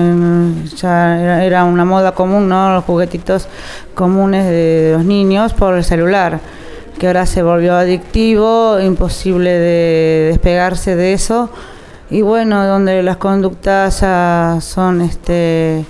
ya 0.77 1.19
era, 1.19 1.45
era 1.47 1.65
una 1.65 1.87
moda 1.87 2.13
común, 2.13 2.47
¿no? 2.47 2.75
Los 2.75 2.85
juguetitos 2.85 3.49
comunes 3.95 4.45
de 4.45 4.93
los 4.97 5.05
niños 5.07 5.55
por 5.55 5.75
el 5.79 5.85
celular, 5.85 6.41
que 6.99 7.07
ahora 7.07 7.25
se 7.25 7.43
volvió 7.43 7.75
adictivo, 7.75 8.79
imposible 8.81 9.51
de 9.51 10.27
despegarse 10.29 10.95
de 10.95 11.15
eso. 11.15 11.49
Y 12.11 12.21
bueno, 12.21 12.67
donde 12.67 13.03
las 13.03 13.17
conductas 13.17 14.01
ah, 14.03 14.59
son 14.61 15.01
este 15.01 15.87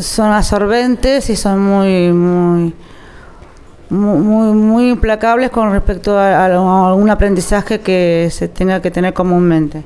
son 0.00 0.32
absorbentes 0.32 1.28
y 1.30 1.36
son 1.36 1.60
muy 1.60 2.12
muy 2.12 2.74
mu- 3.90 4.54
muy, 4.54 4.88
implacables 4.90 5.50
con 5.50 5.70
respecto 5.70 6.18
a 6.18 6.46
algún 6.88 7.10
aprendizaje 7.10 7.80
que 7.80 8.28
se 8.30 8.48
tenga 8.48 8.80
que 8.80 8.90
tener 8.90 9.12
comúnmente. 9.12 9.82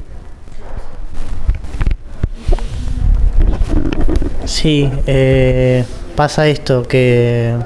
Sí, 4.45 4.90
eh, 5.07 5.85
pasa 6.14 6.47
esto, 6.47 6.87
que 6.87 7.57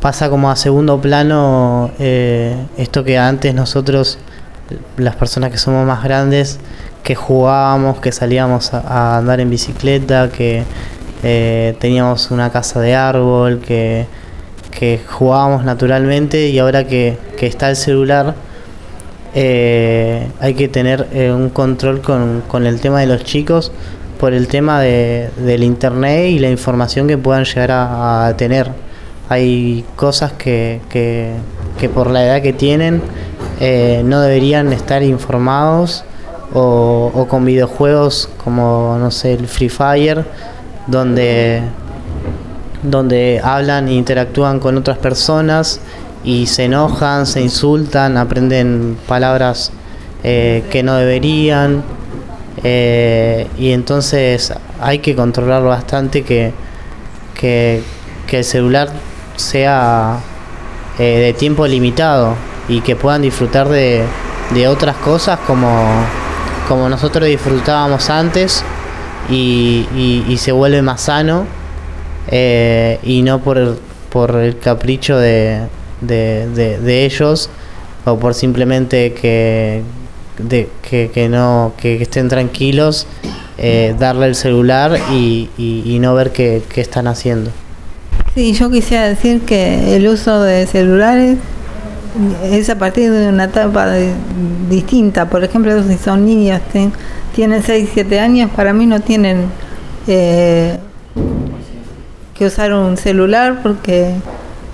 pasa 0.00 0.30
como 0.30 0.48
a 0.50 0.56
segundo 0.56 1.00
plano 1.00 1.90
eh, 1.98 2.54
esto 2.76 3.02
que 3.02 3.18
antes 3.18 3.52
nosotros, 3.52 4.18
las 4.96 5.16
personas 5.16 5.50
que 5.50 5.58
somos 5.58 5.84
más 5.86 6.04
grandes, 6.04 6.60
que 7.02 7.14
jugábamos, 7.14 8.00
que 8.00 8.12
salíamos 8.12 8.72
a, 8.74 9.18
andar 9.18 9.40
en 9.40 9.50
bicicleta, 9.50 10.30
que 10.30 10.64
eh, 11.22 11.76
teníamos 11.78 12.30
una 12.30 12.50
casa 12.50 12.80
de 12.80 12.94
árbol, 12.94 13.60
que, 13.60 14.06
que 14.70 15.00
jugábamos 15.06 15.64
naturalmente 15.64 16.48
y 16.48 16.58
ahora 16.58 16.86
que, 16.86 17.18
que 17.36 17.46
está 17.46 17.70
el 17.70 17.76
celular, 17.76 18.34
eh, 19.34 20.26
hay 20.40 20.54
que 20.54 20.68
tener 20.68 21.06
eh, 21.12 21.32
un 21.32 21.50
control 21.50 22.00
con, 22.00 22.42
con 22.48 22.66
el 22.66 22.80
tema 22.80 23.00
de 23.00 23.06
los 23.06 23.22
chicos 23.24 23.70
por 24.18 24.34
el 24.34 24.48
tema 24.48 24.80
de, 24.80 25.30
del 25.38 25.62
internet 25.64 26.30
y 26.30 26.38
la 26.38 26.50
información 26.50 27.08
que 27.08 27.16
puedan 27.16 27.44
llegar 27.44 27.70
a, 27.72 28.34
tener. 28.36 28.70
Hay 29.30 29.84
cosas 29.96 30.32
que, 30.32 30.80
que, 30.90 31.32
que 31.78 31.88
por 31.88 32.10
la 32.10 32.24
edad 32.24 32.42
que 32.42 32.52
tienen 32.52 33.00
eh, 33.60 34.02
no 34.04 34.20
deberían 34.20 34.72
estar 34.72 35.02
informados 35.02 36.04
o, 36.52 37.26
con 37.28 37.44
videojuegos 37.44 38.28
como, 38.42 38.96
no 38.98 39.10
sé, 39.10 39.34
el 39.34 39.46
Free 39.46 39.68
Fire, 39.68 40.24
donde 40.86 41.62
donde 42.82 43.40
hablan 43.44 43.88
e 43.88 43.92
interactúan 43.92 44.58
con 44.58 44.76
otras 44.78 44.96
personas 44.98 45.80
y 46.24 46.46
se 46.46 46.64
enojan, 46.64 47.26
se 47.26 47.40
insultan, 47.42 48.16
aprenden 48.16 48.96
palabras 49.06 49.70
eh, 50.24 50.64
que 50.70 50.82
no 50.82 50.94
deberían. 50.94 51.82
eh, 52.62 53.46
y 53.58 53.72
entonces 53.72 54.52
hay 54.80 54.98
que 55.00 55.14
controlar 55.14 55.62
bastante 55.62 56.22
que, 56.22 56.52
que, 57.34 57.82
que 58.26 58.38
el 58.38 58.44
celular 58.44 58.88
sea 59.36 60.18
eh, 60.98 61.18
de 61.18 61.32
tiempo 61.32 61.66
limitado 61.66 62.34
y 62.68 62.80
que 62.82 62.96
puedan 62.96 63.22
disfrutar 63.22 63.68
de, 63.68 64.02
de 64.54 64.68
otras 64.68 64.96
cosas 64.96 65.38
como, 65.46 65.68
como 66.70 66.88
nosotros 66.88 67.26
disfrutábamos 67.26 68.08
antes 68.10 68.62
y, 69.28 69.88
y- 70.28 70.36
se 70.38 70.52
vuelve 70.52 70.82
más 70.82 71.00
sano 71.00 71.44
eh, 72.30 73.00
y 73.02 73.22
no 73.22 73.40
por 73.40 73.58
el, 73.58 73.74
por 74.08 74.36
el 74.36 74.56
capricho 74.56 75.18
de, 75.18 75.62
de, 76.00 76.46
de- 76.54 76.78
de 76.78 77.04
ellos 77.04 77.50
o 78.04 78.16
por 78.20 78.34
simplemente 78.34 79.12
que, 79.14 79.82
de, 80.38 80.68
que, 80.88 81.10
que 81.12 81.28
no 81.28 81.72
que, 81.76 82.00
estén 82.00 82.28
tranquilos 82.28 83.08
eh, 83.58 83.96
darle 83.98 84.26
el 84.26 84.36
celular 84.36 84.96
y, 85.10 85.50
y- 85.58 85.82
y 85.84 85.98
no 85.98 86.14
ver 86.14 86.30
qué, 86.30 86.62
qué 86.72 86.80
están 86.82 87.08
haciendo. 87.08 87.50
Sí, 88.32 88.52
yo 88.52 88.70
quisiera 88.70 89.08
decir 89.08 89.40
que 89.40 89.96
el 89.96 90.06
uso 90.06 90.40
de 90.40 90.68
celulares 90.68 91.36
es 92.42 92.70
a 92.70 92.78
partir 92.78 93.10
de 93.10 93.28
una 93.28 93.44
etapa 93.44 93.88
distinta. 94.68 95.28
Por 95.28 95.44
ejemplo, 95.44 95.82
si 95.82 95.96
son 95.96 96.24
niños, 96.24 96.60
tienen 97.34 97.62
6, 97.62 97.90
7 97.92 98.20
años, 98.20 98.50
para 98.54 98.72
mí 98.72 98.86
no 98.86 99.00
tienen 99.00 99.46
eh, 100.06 100.78
que 102.34 102.46
usar 102.46 102.72
un 102.72 102.96
celular 102.96 103.60
porque 103.62 104.14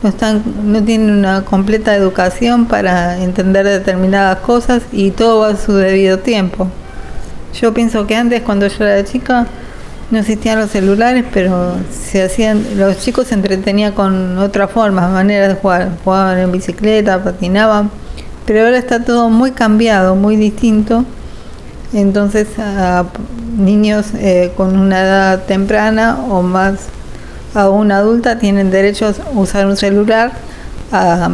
no 0.03 0.09
están 0.09 0.43
no 0.65 0.83
tienen 0.83 1.11
una 1.11 1.43
completa 1.43 1.95
educación 1.95 2.67
para 2.67 3.19
entender 3.19 3.65
determinadas 3.67 4.39
cosas 4.39 4.83
y 4.93 5.11
todo 5.11 5.41
va 5.41 5.49
a 5.49 5.57
su 5.57 5.75
debido 5.75 6.19
tiempo. 6.19 6.69
Yo 7.61 7.73
pienso 7.73 8.07
que 8.07 8.15
antes 8.15 8.43
cuando 8.43 8.67
yo 8.67 8.85
era 8.85 9.05
chica 9.05 9.47
no 10.11 10.19
existían 10.19 10.61
los 10.61 10.71
celulares, 10.71 11.25
pero 11.33 11.75
se 11.91 12.23
hacían 12.23 12.65
los 12.77 12.99
chicos 12.99 13.29
se 13.29 13.35
entretenían 13.35 13.93
con 13.93 14.39
otras 14.39 14.71
formas, 14.71 15.11
maneras 15.11 15.49
de 15.49 15.55
jugar, 15.55 15.91
jugaban 16.05 16.39
en 16.39 16.53
bicicleta, 16.53 17.23
patinaban, 17.23 17.91
pero 18.47 18.65
ahora 18.65 18.79
está 18.79 19.05
todo 19.05 19.29
muy 19.31 19.51
cambiado, 19.51 20.15
muy 20.15 20.37
distinto. 20.37 21.05
Entonces 21.93 22.49
niños 23.57 24.07
eh, 24.15 24.53
con 24.57 24.79
una 24.79 25.01
edad 25.01 25.45
temprana 25.45 26.19
o 26.29 26.43
más 26.43 26.89
aún 27.55 27.91
adulta 27.91 28.39
tienen 28.39 28.71
derecho 28.71 29.07
a 29.07 29.39
usar 29.39 29.67
un 29.67 29.77
celular, 29.77 30.33
a 30.93 31.29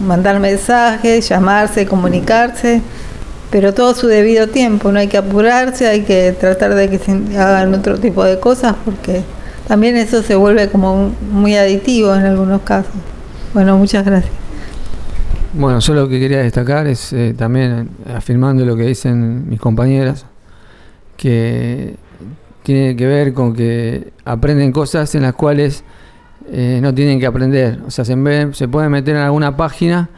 mandar 0.00 0.38
mensajes, 0.38 1.28
llamarse, 1.28 1.86
comunicarse, 1.86 2.80
pero 3.50 3.72
todo 3.72 3.94
su 3.94 4.06
debido 4.06 4.48
tiempo, 4.48 4.92
no 4.92 4.98
hay 4.98 5.08
que 5.08 5.16
apurarse, 5.16 5.86
hay 5.86 6.02
que 6.02 6.32
tratar 6.32 6.74
de 6.74 6.90
que 6.90 6.98
se 6.98 7.12
hagan 7.12 7.74
otro 7.74 7.98
tipo 7.98 8.24
de 8.24 8.38
cosas 8.38 8.76
porque 8.84 9.22
también 9.66 9.96
eso 9.96 10.22
se 10.22 10.34
vuelve 10.34 10.68
como 10.68 11.12
muy 11.30 11.56
aditivo 11.56 12.14
en 12.14 12.26
algunos 12.26 12.62
casos. 12.62 12.92
Bueno, 13.54 13.76
muchas 13.78 14.04
gracias. 14.04 14.32
Bueno, 15.54 15.78
yo 15.78 15.94
lo 15.94 16.08
que 16.08 16.20
quería 16.20 16.38
destacar 16.38 16.86
es 16.86 17.12
eh, 17.12 17.34
también 17.36 17.88
afirmando 18.14 18.64
lo 18.66 18.76
que 18.76 18.82
dicen 18.82 19.48
mis 19.48 19.58
compañeras, 19.58 20.26
que 21.16 21.96
tiene 22.62 22.94
que 22.96 23.06
ver 23.06 23.32
con 23.32 23.54
que 23.54 24.12
aprenden 24.26 24.72
cosas 24.72 25.14
en 25.14 25.22
las 25.22 25.32
cuales 25.32 25.84
eh, 26.50 26.80
no 26.82 26.94
tienen 26.94 27.18
que 27.18 27.26
aprender. 27.26 27.80
O 27.86 27.90
sea, 27.90 28.04
se, 28.04 28.14
se 28.52 28.68
pueden 28.68 28.90
meter 28.90 29.16
en 29.16 29.22
alguna 29.22 29.56
página 29.56 30.10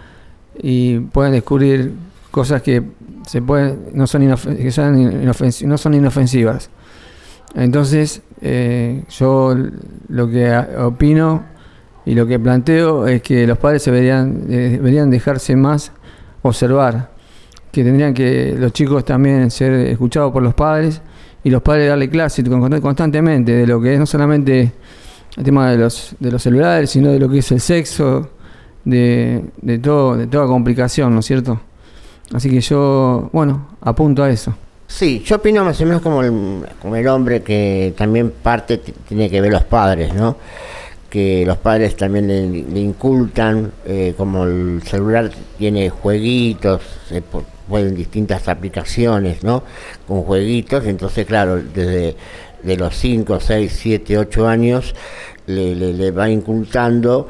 y 0.60 0.98
pueden 0.98 1.32
descubrir 1.32 1.92
cosas 2.30 2.62
que 2.62 2.82
se 3.30 3.40
pueden 3.40 3.90
no 3.92 4.08
son, 4.08 4.22
que 4.56 4.70
son 4.72 4.96
inofens- 5.24 5.64
no 5.64 5.78
son 5.78 5.94
inofensivas. 5.94 6.68
Entonces, 7.54 8.22
eh, 8.40 9.04
yo 9.08 9.54
lo 10.08 10.28
que 10.28 10.52
opino 10.78 11.44
y 12.04 12.14
lo 12.16 12.26
que 12.26 12.40
planteo 12.40 13.06
es 13.06 13.22
que 13.22 13.46
los 13.46 13.56
padres 13.58 13.84
se 13.84 13.92
deberían, 13.92 14.48
deberían 14.48 15.10
dejarse 15.10 15.54
más 15.54 15.92
observar, 16.42 17.10
que 17.70 17.84
tendrían 17.84 18.14
que 18.14 18.56
los 18.58 18.72
chicos 18.72 19.04
también 19.04 19.48
ser 19.52 19.74
escuchados 19.74 20.32
por 20.32 20.42
los 20.42 20.54
padres 20.54 21.00
y 21.44 21.50
los 21.50 21.62
padres 21.62 21.88
darle 21.88 22.10
clase 22.10 22.42
con- 22.42 22.80
constantemente 22.80 23.52
de 23.52 23.64
lo 23.64 23.80
que 23.80 23.94
es 23.94 24.00
no 24.00 24.06
solamente 24.06 24.72
el 25.36 25.44
tema 25.44 25.70
de 25.70 25.76
los, 25.78 26.16
de 26.18 26.32
los 26.32 26.42
celulares, 26.42 26.90
sino 26.90 27.10
de 27.12 27.20
lo 27.20 27.28
que 27.28 27.38
es 27.38 27.52
el 27.52 27.60
sexo, 27.60 28.28
de, 28.84 29.44
de, 29.62 29.78
todo, 29.78 30.16
de 30.16 30.26
toda 30.26 30.46
complicación, 30.48 31.14
¿no 31.14 31.20
es 31.20 31.26
cierto? 31.26 31.60
Así 32.32 32.48
que 32.50 32.60
yo, 32.60 33.28
bueno, 33.32 33.68
apunto 33.80 34.22
a 34.22 34.30
eso. 34.30 34.54
Sí, 34.86 35.22
yo 35.24 35.36
opino 35.36 35.64
más 35.64 35.80
o 35.80 35.86
menos 35.86 36.02
como 36.02 36.22
el, 36.22 37.06
hombre 37.08 37.42
que 37.42 37.94
también 37.96 38.30
parte 38.42 38.78
tiene 38.78 39.30
que 39.30 39.40
ver 39.40 39.52
los 39.52 39.64
padres, 39.64 40.12
¿no? 40.14 40.36
Que 41.08 41.44
los 41.46 41.58
padres 41.58 41.96
también 41.96 42.26
le, 42.28 42.46
le 42.48 42.80
incultan, 42.80 43.72
eh, 43.84 44.14
como 44.16 44.44
el 44.44 44.82
celular 44.84 45.30
tiene 45.58 45.90
jueguitos, 45.90 46.82
se 47.08 47.22
pu- 47.22 47.44
pueden 47.68 47.94
distintas 47.94 48.48
aplicaciones, 48.48 49.42
¿no? 49.44 49.62
Con 50.06 50.22
jueguitos, 50.22 50.84
entonces 50.86 51.26
claro, 51.26 51.56
desde 51.56 52.16
de 52.62 52.76
los 52.76 52.94
5, 52.96 53.38
6, 53.40 53.72
7, 53.80 54.18
8 54.18 54.46
años 54.48 54.94
le, 55.46 55.74
le, 55.74 55.92
le 55.94 56.10
va 56.10 56.28
incultando 56.28 57.28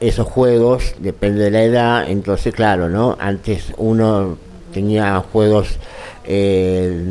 esos 0.00 0.26
juegos, 0.26 0.94
depende 0.98 1.44
de 1.44 1.50
la 1.50 1.62
edad, 1.62 2.10
entonces 2.10 2.54
claro, 2.54 2.88
¿no? 2.88 3.16
Antes 3.18 3.72
uno 3.78 4.36
tenía 4.72 5.20
juegos 5.32 5.78
eh, 6.24 7.02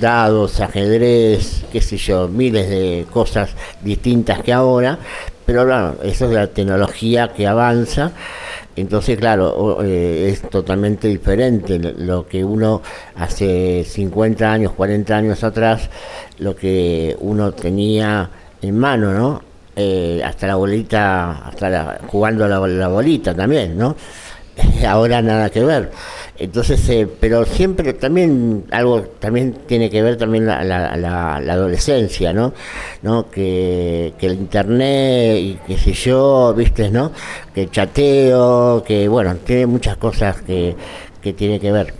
dados, 0.00 0.60
ajedrez, 0.60 1.64
qué 1.72 1.80
sé 1.80 1.96
yo, 1.96 2.28
miles 2.28 2.68
de 2.68 3.06
cosas 3.10 3.50
distintas 3.82 4.42
que 4.42 4.52
ahora, 4.52 4.98
pero 5.46 5.64
claro, 5.64 5.96
eso 6.02 6.26
es 6.26 6.32
la 6.32 6.48
tecnología 6.48 7.28
que 7.28 7.46
avanza, 7.46 8.12
entonces 8.74 9.18
claro, 9.18 9.78
eh, 9.82 10.28
es 10.30 10.42
totalmente 10.50 11.08
diferente 11.08 11.78
lo 11.78 12.26
que 12.28 12.44
uno 12.44 12.82
hace 13.14 13.84
50 13.84 14.52
años, 14.52 14.72
40 14.72 15.16
años 15.16 15.42
atrás, 15.44 15.88
lo 16.38 16.54
que 16.54 17.16
uno 17.20 17.52
tenía 17.52 18.28
en 18.60 18.78
mano, 18.78 19.14
¿no? 19.14 19.45
Eh, 19.78 20.22
hasta 20.24 20.46
la 20.46 20.54
bolita, 20.56 21.48
hasta 21.48 21.68
la- 21.68 22.00
jugando 22.06 22.48
la, 22.48 22.58
la 22.66 22.88
bolita 22.88 23.34
también, 23.34 23.76
¿no? 23.76 23.94
Ahora 24.88 25.20
nada 25.20 25.50
que 25.50 25.62
ver. 25.62 25.90
Entonces, 26.38 26.88
eh, 26.88 27.06
pero 27.20 27.44
siempre 27.44 27.92
también 27.92 28.64
algo 28.70 29.02
también 29.20 29.54
tiene 29.66 29.90
que 29.90 30.00
ver 30.02 30.16
también 30.16 30.46
la, 30.46 30.64
la, 30.64 30.96
la- 30.96 31.36
adolescencia, 31.36 32.32
¿no? 32.32 32.54
¿no? 33.02 33.28
Que, 33.30 34.14
que 34.18 34.26
el 34.26 34.32
internet 34.34 35.36
y 35.40 35.58
qué 35.66 35.76
sé 35.76 35.92
yo, 35.92 36.54
viste, 36.54 36.90
¿no? 36.90 37.12
Que 37.54 37.64
el 37.64 37.70
chateo, 37.70 38.82
que 38.82 39.08
bueno, 39.08 39.34
tiene 39.36 39.66
muchas 39.66 39.98
cosas 39.98 40.40
que, 40.40 40.74
que 41.20 41.34
tiene 41.34 41.60
que 41.60 41.70
ver. 41.72 41.92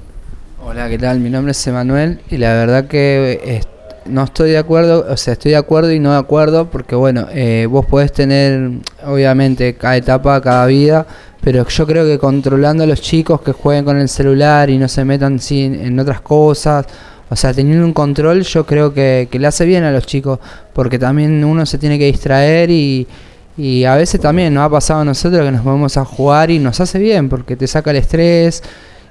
Hola, 0.64 0.88
¿qué 0.88 0.98
tal? 0.98 1.20
Mi 1.20 1.28
nombre 1.30 1.52
es 1.52 1.66
Emanuel 1.66 2.20
y 2.30 2.38
la 2.38 2.54
verdad 2.54 2.86
que 2.88 3.60
no 4.08 4.24
estoy 4.24 4.50
de 4.50 4.58
acuerdo, 4.58 5.06
o 5.08 5.16
sea, 5.16 5.34
estoy 5.34 5.52
de 5.52 5.56
acuerdo 5.56 5.92
y 5.92 5.98
no 5.98 6.12
de 6.12 6.18
acuerdo 6.18 6.70
porque 6.70 6.94
bueno, 6.94 7.26
eh, 7.32 7.66
vos 7.68 7.86
podés 7.86 8.12
tener 8.12 8.70
obviamente 9.04 9.74
cada 9.74 9.96
etapa, 9.96 10.40
cada 10.40 10.66
vida, 10.66 11.06
pero 11.40 11.66
yo 11.66 11.86
creo 11.86 12.04
que 12.04 12.18
controlando 12.18 12.84
a 12.84 12.86
los 12.86 13.00
chicos 13.00 13.40
que 13.42 13.52
jueguen 13.52 13.84
con 13.84 13.98
el 13.98 14.08
celular 14.08 14.70
y 14.70 14.78
no 14.78 14.88
se 14.88 15.04
metan 15.04 15.38
sin, 15.38 15.74
en 15.74 15.98
otras 15.98 16.20
cosas, 16.20 16.86
o 17.28 17.36
sea, 17.36 17.52
teniendo 17.52 17.84
un 17.84 17.92
control 17.92 18.42
yo 18.42 18.64
creo 18.66 18.94
que, 18.94 19.28
que 19.30 19.38
le 19.38 19.46
hace 19.46 19.64
bien 19.64 19.84
a 19.84 19.90
los 19.90 20.06
chicos 20.06 20.38
porque 20.72 20.98
también 20.98 21.44
uno 21.44 21.66
se 21.66 21.78
tiene 21.78 21.98
que 21.98 22.06
distraer 22.06 22.70
y... 22.70 23.06
Y 23.58 23.84
a 23.84 23.94
veces 23.94 24.20
también 24.20 24.52
nos 24.52 24.64
ha 24.64 24.68
pasado 24.68 25.00
a 25.00 25.04
nosotros 25.06 25.42
que 25.42 25.50
nos 25.50 25.64
vamos 25.64 25.96
a 25.96 26.04
jugar 26.04 26.50
y 26.50 26.58
nos 26.58 26.78
hace 26.78 26.98
bien 26.98 27.30
porque 27.30 27.56
te 27.56 27.66
saca 27.66 27.90
el 27.90 27.96
estrés, 27.96 28.62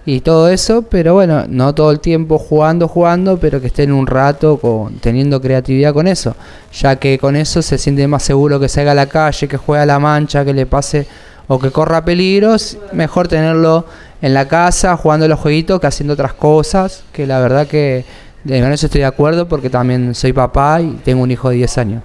y 0.06 0.22
todo 0.22 0.50
eso, 0.50 0.84
pero 0.84 1.16
bueno, 1.16 1.46
no 1.50 1.74
todo 1.74 1.90
el 1.90 2.00
tiempo 2.00 2.38
jugando, 2.38 2.88
jugando, 2.88 3.38
pero 3.38 3.60
que 3.60 3.68
estén 3.68 3.92
un 3.92 4.06
rato 4.06 4.58
con, 4.58 4.96
teniendo 5.00 5.42
creatividad 5.42 5.94
con 5.94 6.08
eso, 6.08 6.36
ya 6.72 6.98
que 6.98 7.18
con 7.18 7.36
eso 7.36 7.62
se 7.64 7.80
siente 7.80 8.08
más 8.08 8.22
seguro 8.22 8.60
que 8.60 8.70
salga 8.70 8.92
a 8.92 8.96
la 8.96 9.08
calle, 9.08 9.48
que 9.48 9.58
juegue 9.58 9.82
a 9.82 9.86
la 9.86 10.00
mancha, 10.00 10.46
que 10.46 10.54
le 10.54 10.68
pase 10.68 11.08
o 11.48 11.58
que 11.58 11.72
corra 11.72 12.06
peligros, 12.06 12.78
mejor 12.92 13.28
tenerlo 13.28 13.86
en 14.22 14.34
la 14.34 14.48
casa 14.48 14.96
jugando 14.96 15.28
los 15.28 15.40
jueguitos 15.40 15.80
que 15.80 15.88
haciendo 15.88 16.14
otras 16.14 16.34
cosas, 16.34 17.04
que 17.12 17.26
la 17.26 17.40
verdad 17.40 17.68
que 17.68 18.06
de 18.44 18.60
eso 18.74 18.86
estoy 18.86 19.02
de 19.02 19.06
acuerdo 19.06 19.48
porque 19.48 19.72
también 19.72 20.14
soy 20.14 20.34
papá 20.34 20.82
y 20.82 21.00
tengo 21.04 21.24
un 21.24 21.32
hijo 21.32 21.50
de 21.50 21.56
10 21.56 21.78
años. 21.80 22.04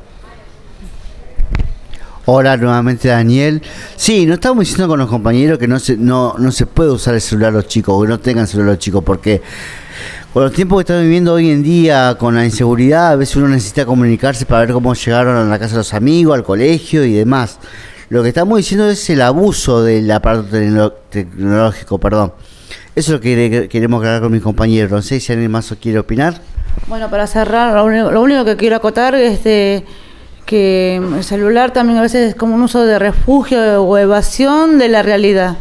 Hola 2.32 2.56
nuevamente 2.56 3.08
Daniel. 3.08 3.60
Sí, 3.96 4.24
no 4.24 4.34
estamos 4.34 4.60
diciendo 4.60 4.86
con 4.86 5.00
los 5.00 5.08
compañeros 5.08 5.58
que 5.58 5.66
no 5.66 5.80
se, 5.80 5.96
no, 5.96 6.36
no 6.38 6.52
se 6.52 6.64
puede 6.64 6.90
usar 6.92 7.14
el 7.14 7.20
celular 7.20 7.52
los 7.52 7.66
chicos, 7.66 7.92
o 7.98 8.02
que 8.02 8.06
no 8.06 8.20
tengan 8.20 8.46
celular 8.46 8.74
los 8.74 8.78
chicos, 8.78 9.02
porque 9.02 9.42
con 10.32 10.44
los 10.44 10.52
tiempos 10.52 10.78
que 10.78 10.82
estamos 10.82 11.02
viviendo 11.02 11.32
hoy 11.34 11.50
en 11.50 11.64
día, 11.64 12.14
con 12.20 12.36
la 12.36 12.44
inseguridad, 12.44 13.08
a 13.10 13.16
veces 13.16 13.34
uno 13.34 13.48
necesita 13.48 13.84
comunicarse 13.84 14.46
para 14.46 14.60
ver 14.60 14.72
cómo 14.72 14.94
llegaron 14.94 15.36
a 15.38 15.42
la 15.44 15.58
casa 15.58 15.72
de 15.72 15.78
los 15.78 15.92
amigos, 15.92 16.36
al 16.36 16.44
colegio 16.44 17.04
y 17.04 17.14
demás. 17.14 17.58
Lo 18.10 18.22
que 18.22 18.28
estamos 18.28 18.58
diciendo 18.58 18.88
es 18.88 19.10
el 19.10 19.22
abuso 19.22 19.82
del 19.82 20.08
aparato 20.08 20.44
tecno- 20.56 20.92
tecnológico, 21.10 21.98
perdón. 21.98 22.32
Eso 22.94 23.10
es 23.10 23.14
lo 23.14 23.20
que 23.20 23.34
quere- 23.50 23.68
queremos 23.68 23.98
aclarar 23.98 24.22
con 24.22 24.30
mis 24.30 24.42
compañeros. 24.42 24.92
No 24.92 25.02
sé 25.02 25.18
si 25.18 25.32
alguien 25.32 25.50
más 25.50 25.74
quiere 25.82 25.98
opinar. 25.98 26.40
Bueno, 26.86 27.10
para 27.10 27.26
cerrar, 27.26 27.74
lo 27.74 27.84
único, 27.86 28.12
lo 28.12 28.22
único 28.22 28.44
que 28.44 28.56
quiero 28.56 28.76
acotar 28.76 29.16
es 29.16 29.42
de 29.42 29.84
que 30.50 30.96
el 30.96 31.22
celular 31.22 31.72
también 31.72 32.00
a 32.00 32.02
veces 32.02 32.30
es 32.30 32.34
como 32.34 32.56
un 32.56 32.62
uso 32.62 32.84
de 32.84 32.98
refugio 32.98 33.84
o 33.84 33.96
evasión 33.96 34.78
de 34.78 34.88
la 34.88 35.00
realidad. 35.00 35.56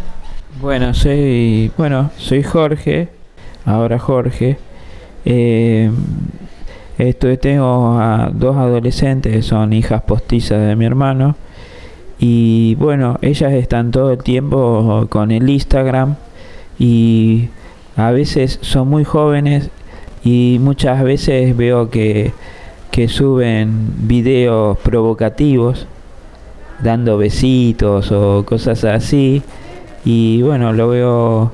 Bueno, 0.59 0.95
soy, 0.95 1.71
bueno, 1.77 2.09
soy 2.17 2.41
Jorge, 2.41 3.09
ahora 3.65 3.99
Jorge. 3.99 4.57
Eh, 5.25 5.91
esto, 6.97 7.37
tengo 7.37 7.99
a 7.99 8.31
dos 8.33 8.57
adolescentes 8.57 9.31
que 9.31 9.41
son 9.43 9.73
hijas 9.73 10.01
postizas 10.01 10.67
de 10.67 10.75
mi 10.75 10.85
hermano. 10.85 11.35
Y 12.17 12.73
bueno, 12.79 13.19
ellas 13.21 13.53
están 13.53 13.91
todo 13.91 14.13
el 14.13 14.23
tiempo 14.23 15.05
con 15.07 15.29
el 15.29 15.47
Instagram 15.47 16.15
y 16.79 17.49
a 17.95 18.09
veces 18.09 18.57
son 18.63 18.87
muy 18.87 19.03
jóvenes 19.03 19.69
y 20.23 20.57
muchas 20.59 21.03
veces 21.03 21.55
veo 21.55 21.91
que, 21.91 22.33
que 22.91 23.07
suben 23.07 24.07
videos 24.07 24.77
provocativos 24.79 25.87
dando 26.81 27.17
besitos 27.17 28.11
o 28.11 28.45
cosas 28.45 28.83
así 28.85 29.41
y 30.05 30.41
bueno 30.41 30.73
lo 30.73 30.89
veo 30.89 31.51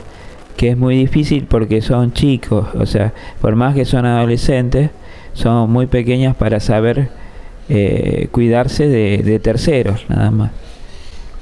que 0.56 0.70
es 0.70 0.78
muy 0.78 0.96
difícil 0.96 1.46
porque 1.46 1.82
son 1.82 2.14
chicos, 2.14 2.68
o 2.76 2.86
sea, 2.86 3.14
por 3.42 3.56
más 3.56 3.76
que 3.76 3.86
son 3.86 4.06
adolescentes, 4.06 4.90
son 5.34 5.70
muy 5.70 5.88
pequeñas 5.88 6.36
para 6.36 6.60
saber 6.60 7.10
eh, 7.68 8.28
cuidarse 8.32 8.88
de, 8.88 9.18
de 9.24 9.40
terceros, 9.40 10.06
nada 10.08 10.32
más. 10.32 10.52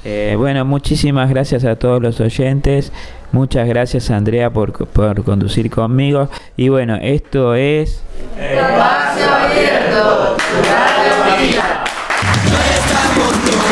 Eh, 0.06 0.36
bueno, 0.38 0.66
muchísimas 0.66 1.30
gracias 1.30 1.63
a 1.66 1.76
todos 1.76 2.02
los 2.02 2.20
oyentes. 2.20 2.92
Muchas 3.32 3.68
gracias 3.68 4.12
Andrea 4.12 4.52
por, 4.52 4.72
por 4.88 5.24
conducir 5.24 5.70
conmigo. 5.70 6.30
Y 6.58 6.70
bueno, 6.70 6.98
esto 7.02 7.56
es... 7.56 8.02
Espacio 8.38 9.30
abierto, 9.34 10.38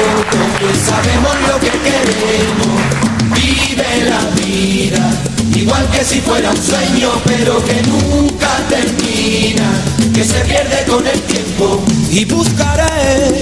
locos, 0.02 0.78
sabemos 0.78 1.36
lo 1.48 1.60
que 1.60 1.70
queremos. 1.70 2.82
Vive 3.36 4.10
la 4.10 4.22
vida, 4.42 5.12
igual 5.56 5.86
que 5.92 6.04
si 6.04 6.22
fuera 6.22 6.50
un 6.50 6.58
sueño, 6.58 7.10
pero 7.26 7.64
que 7.64 7.82
nunca 7.84 8.50
termina, 8.70 9.70
que 10.14 10.24
se 10.24 10.40
pierde 10.46 10.86
con 10.88 11.06
el 11.06 11.20
tiempo. 11.22 11.84
Y 12.10 12.26
buscaré, 12.26 13.42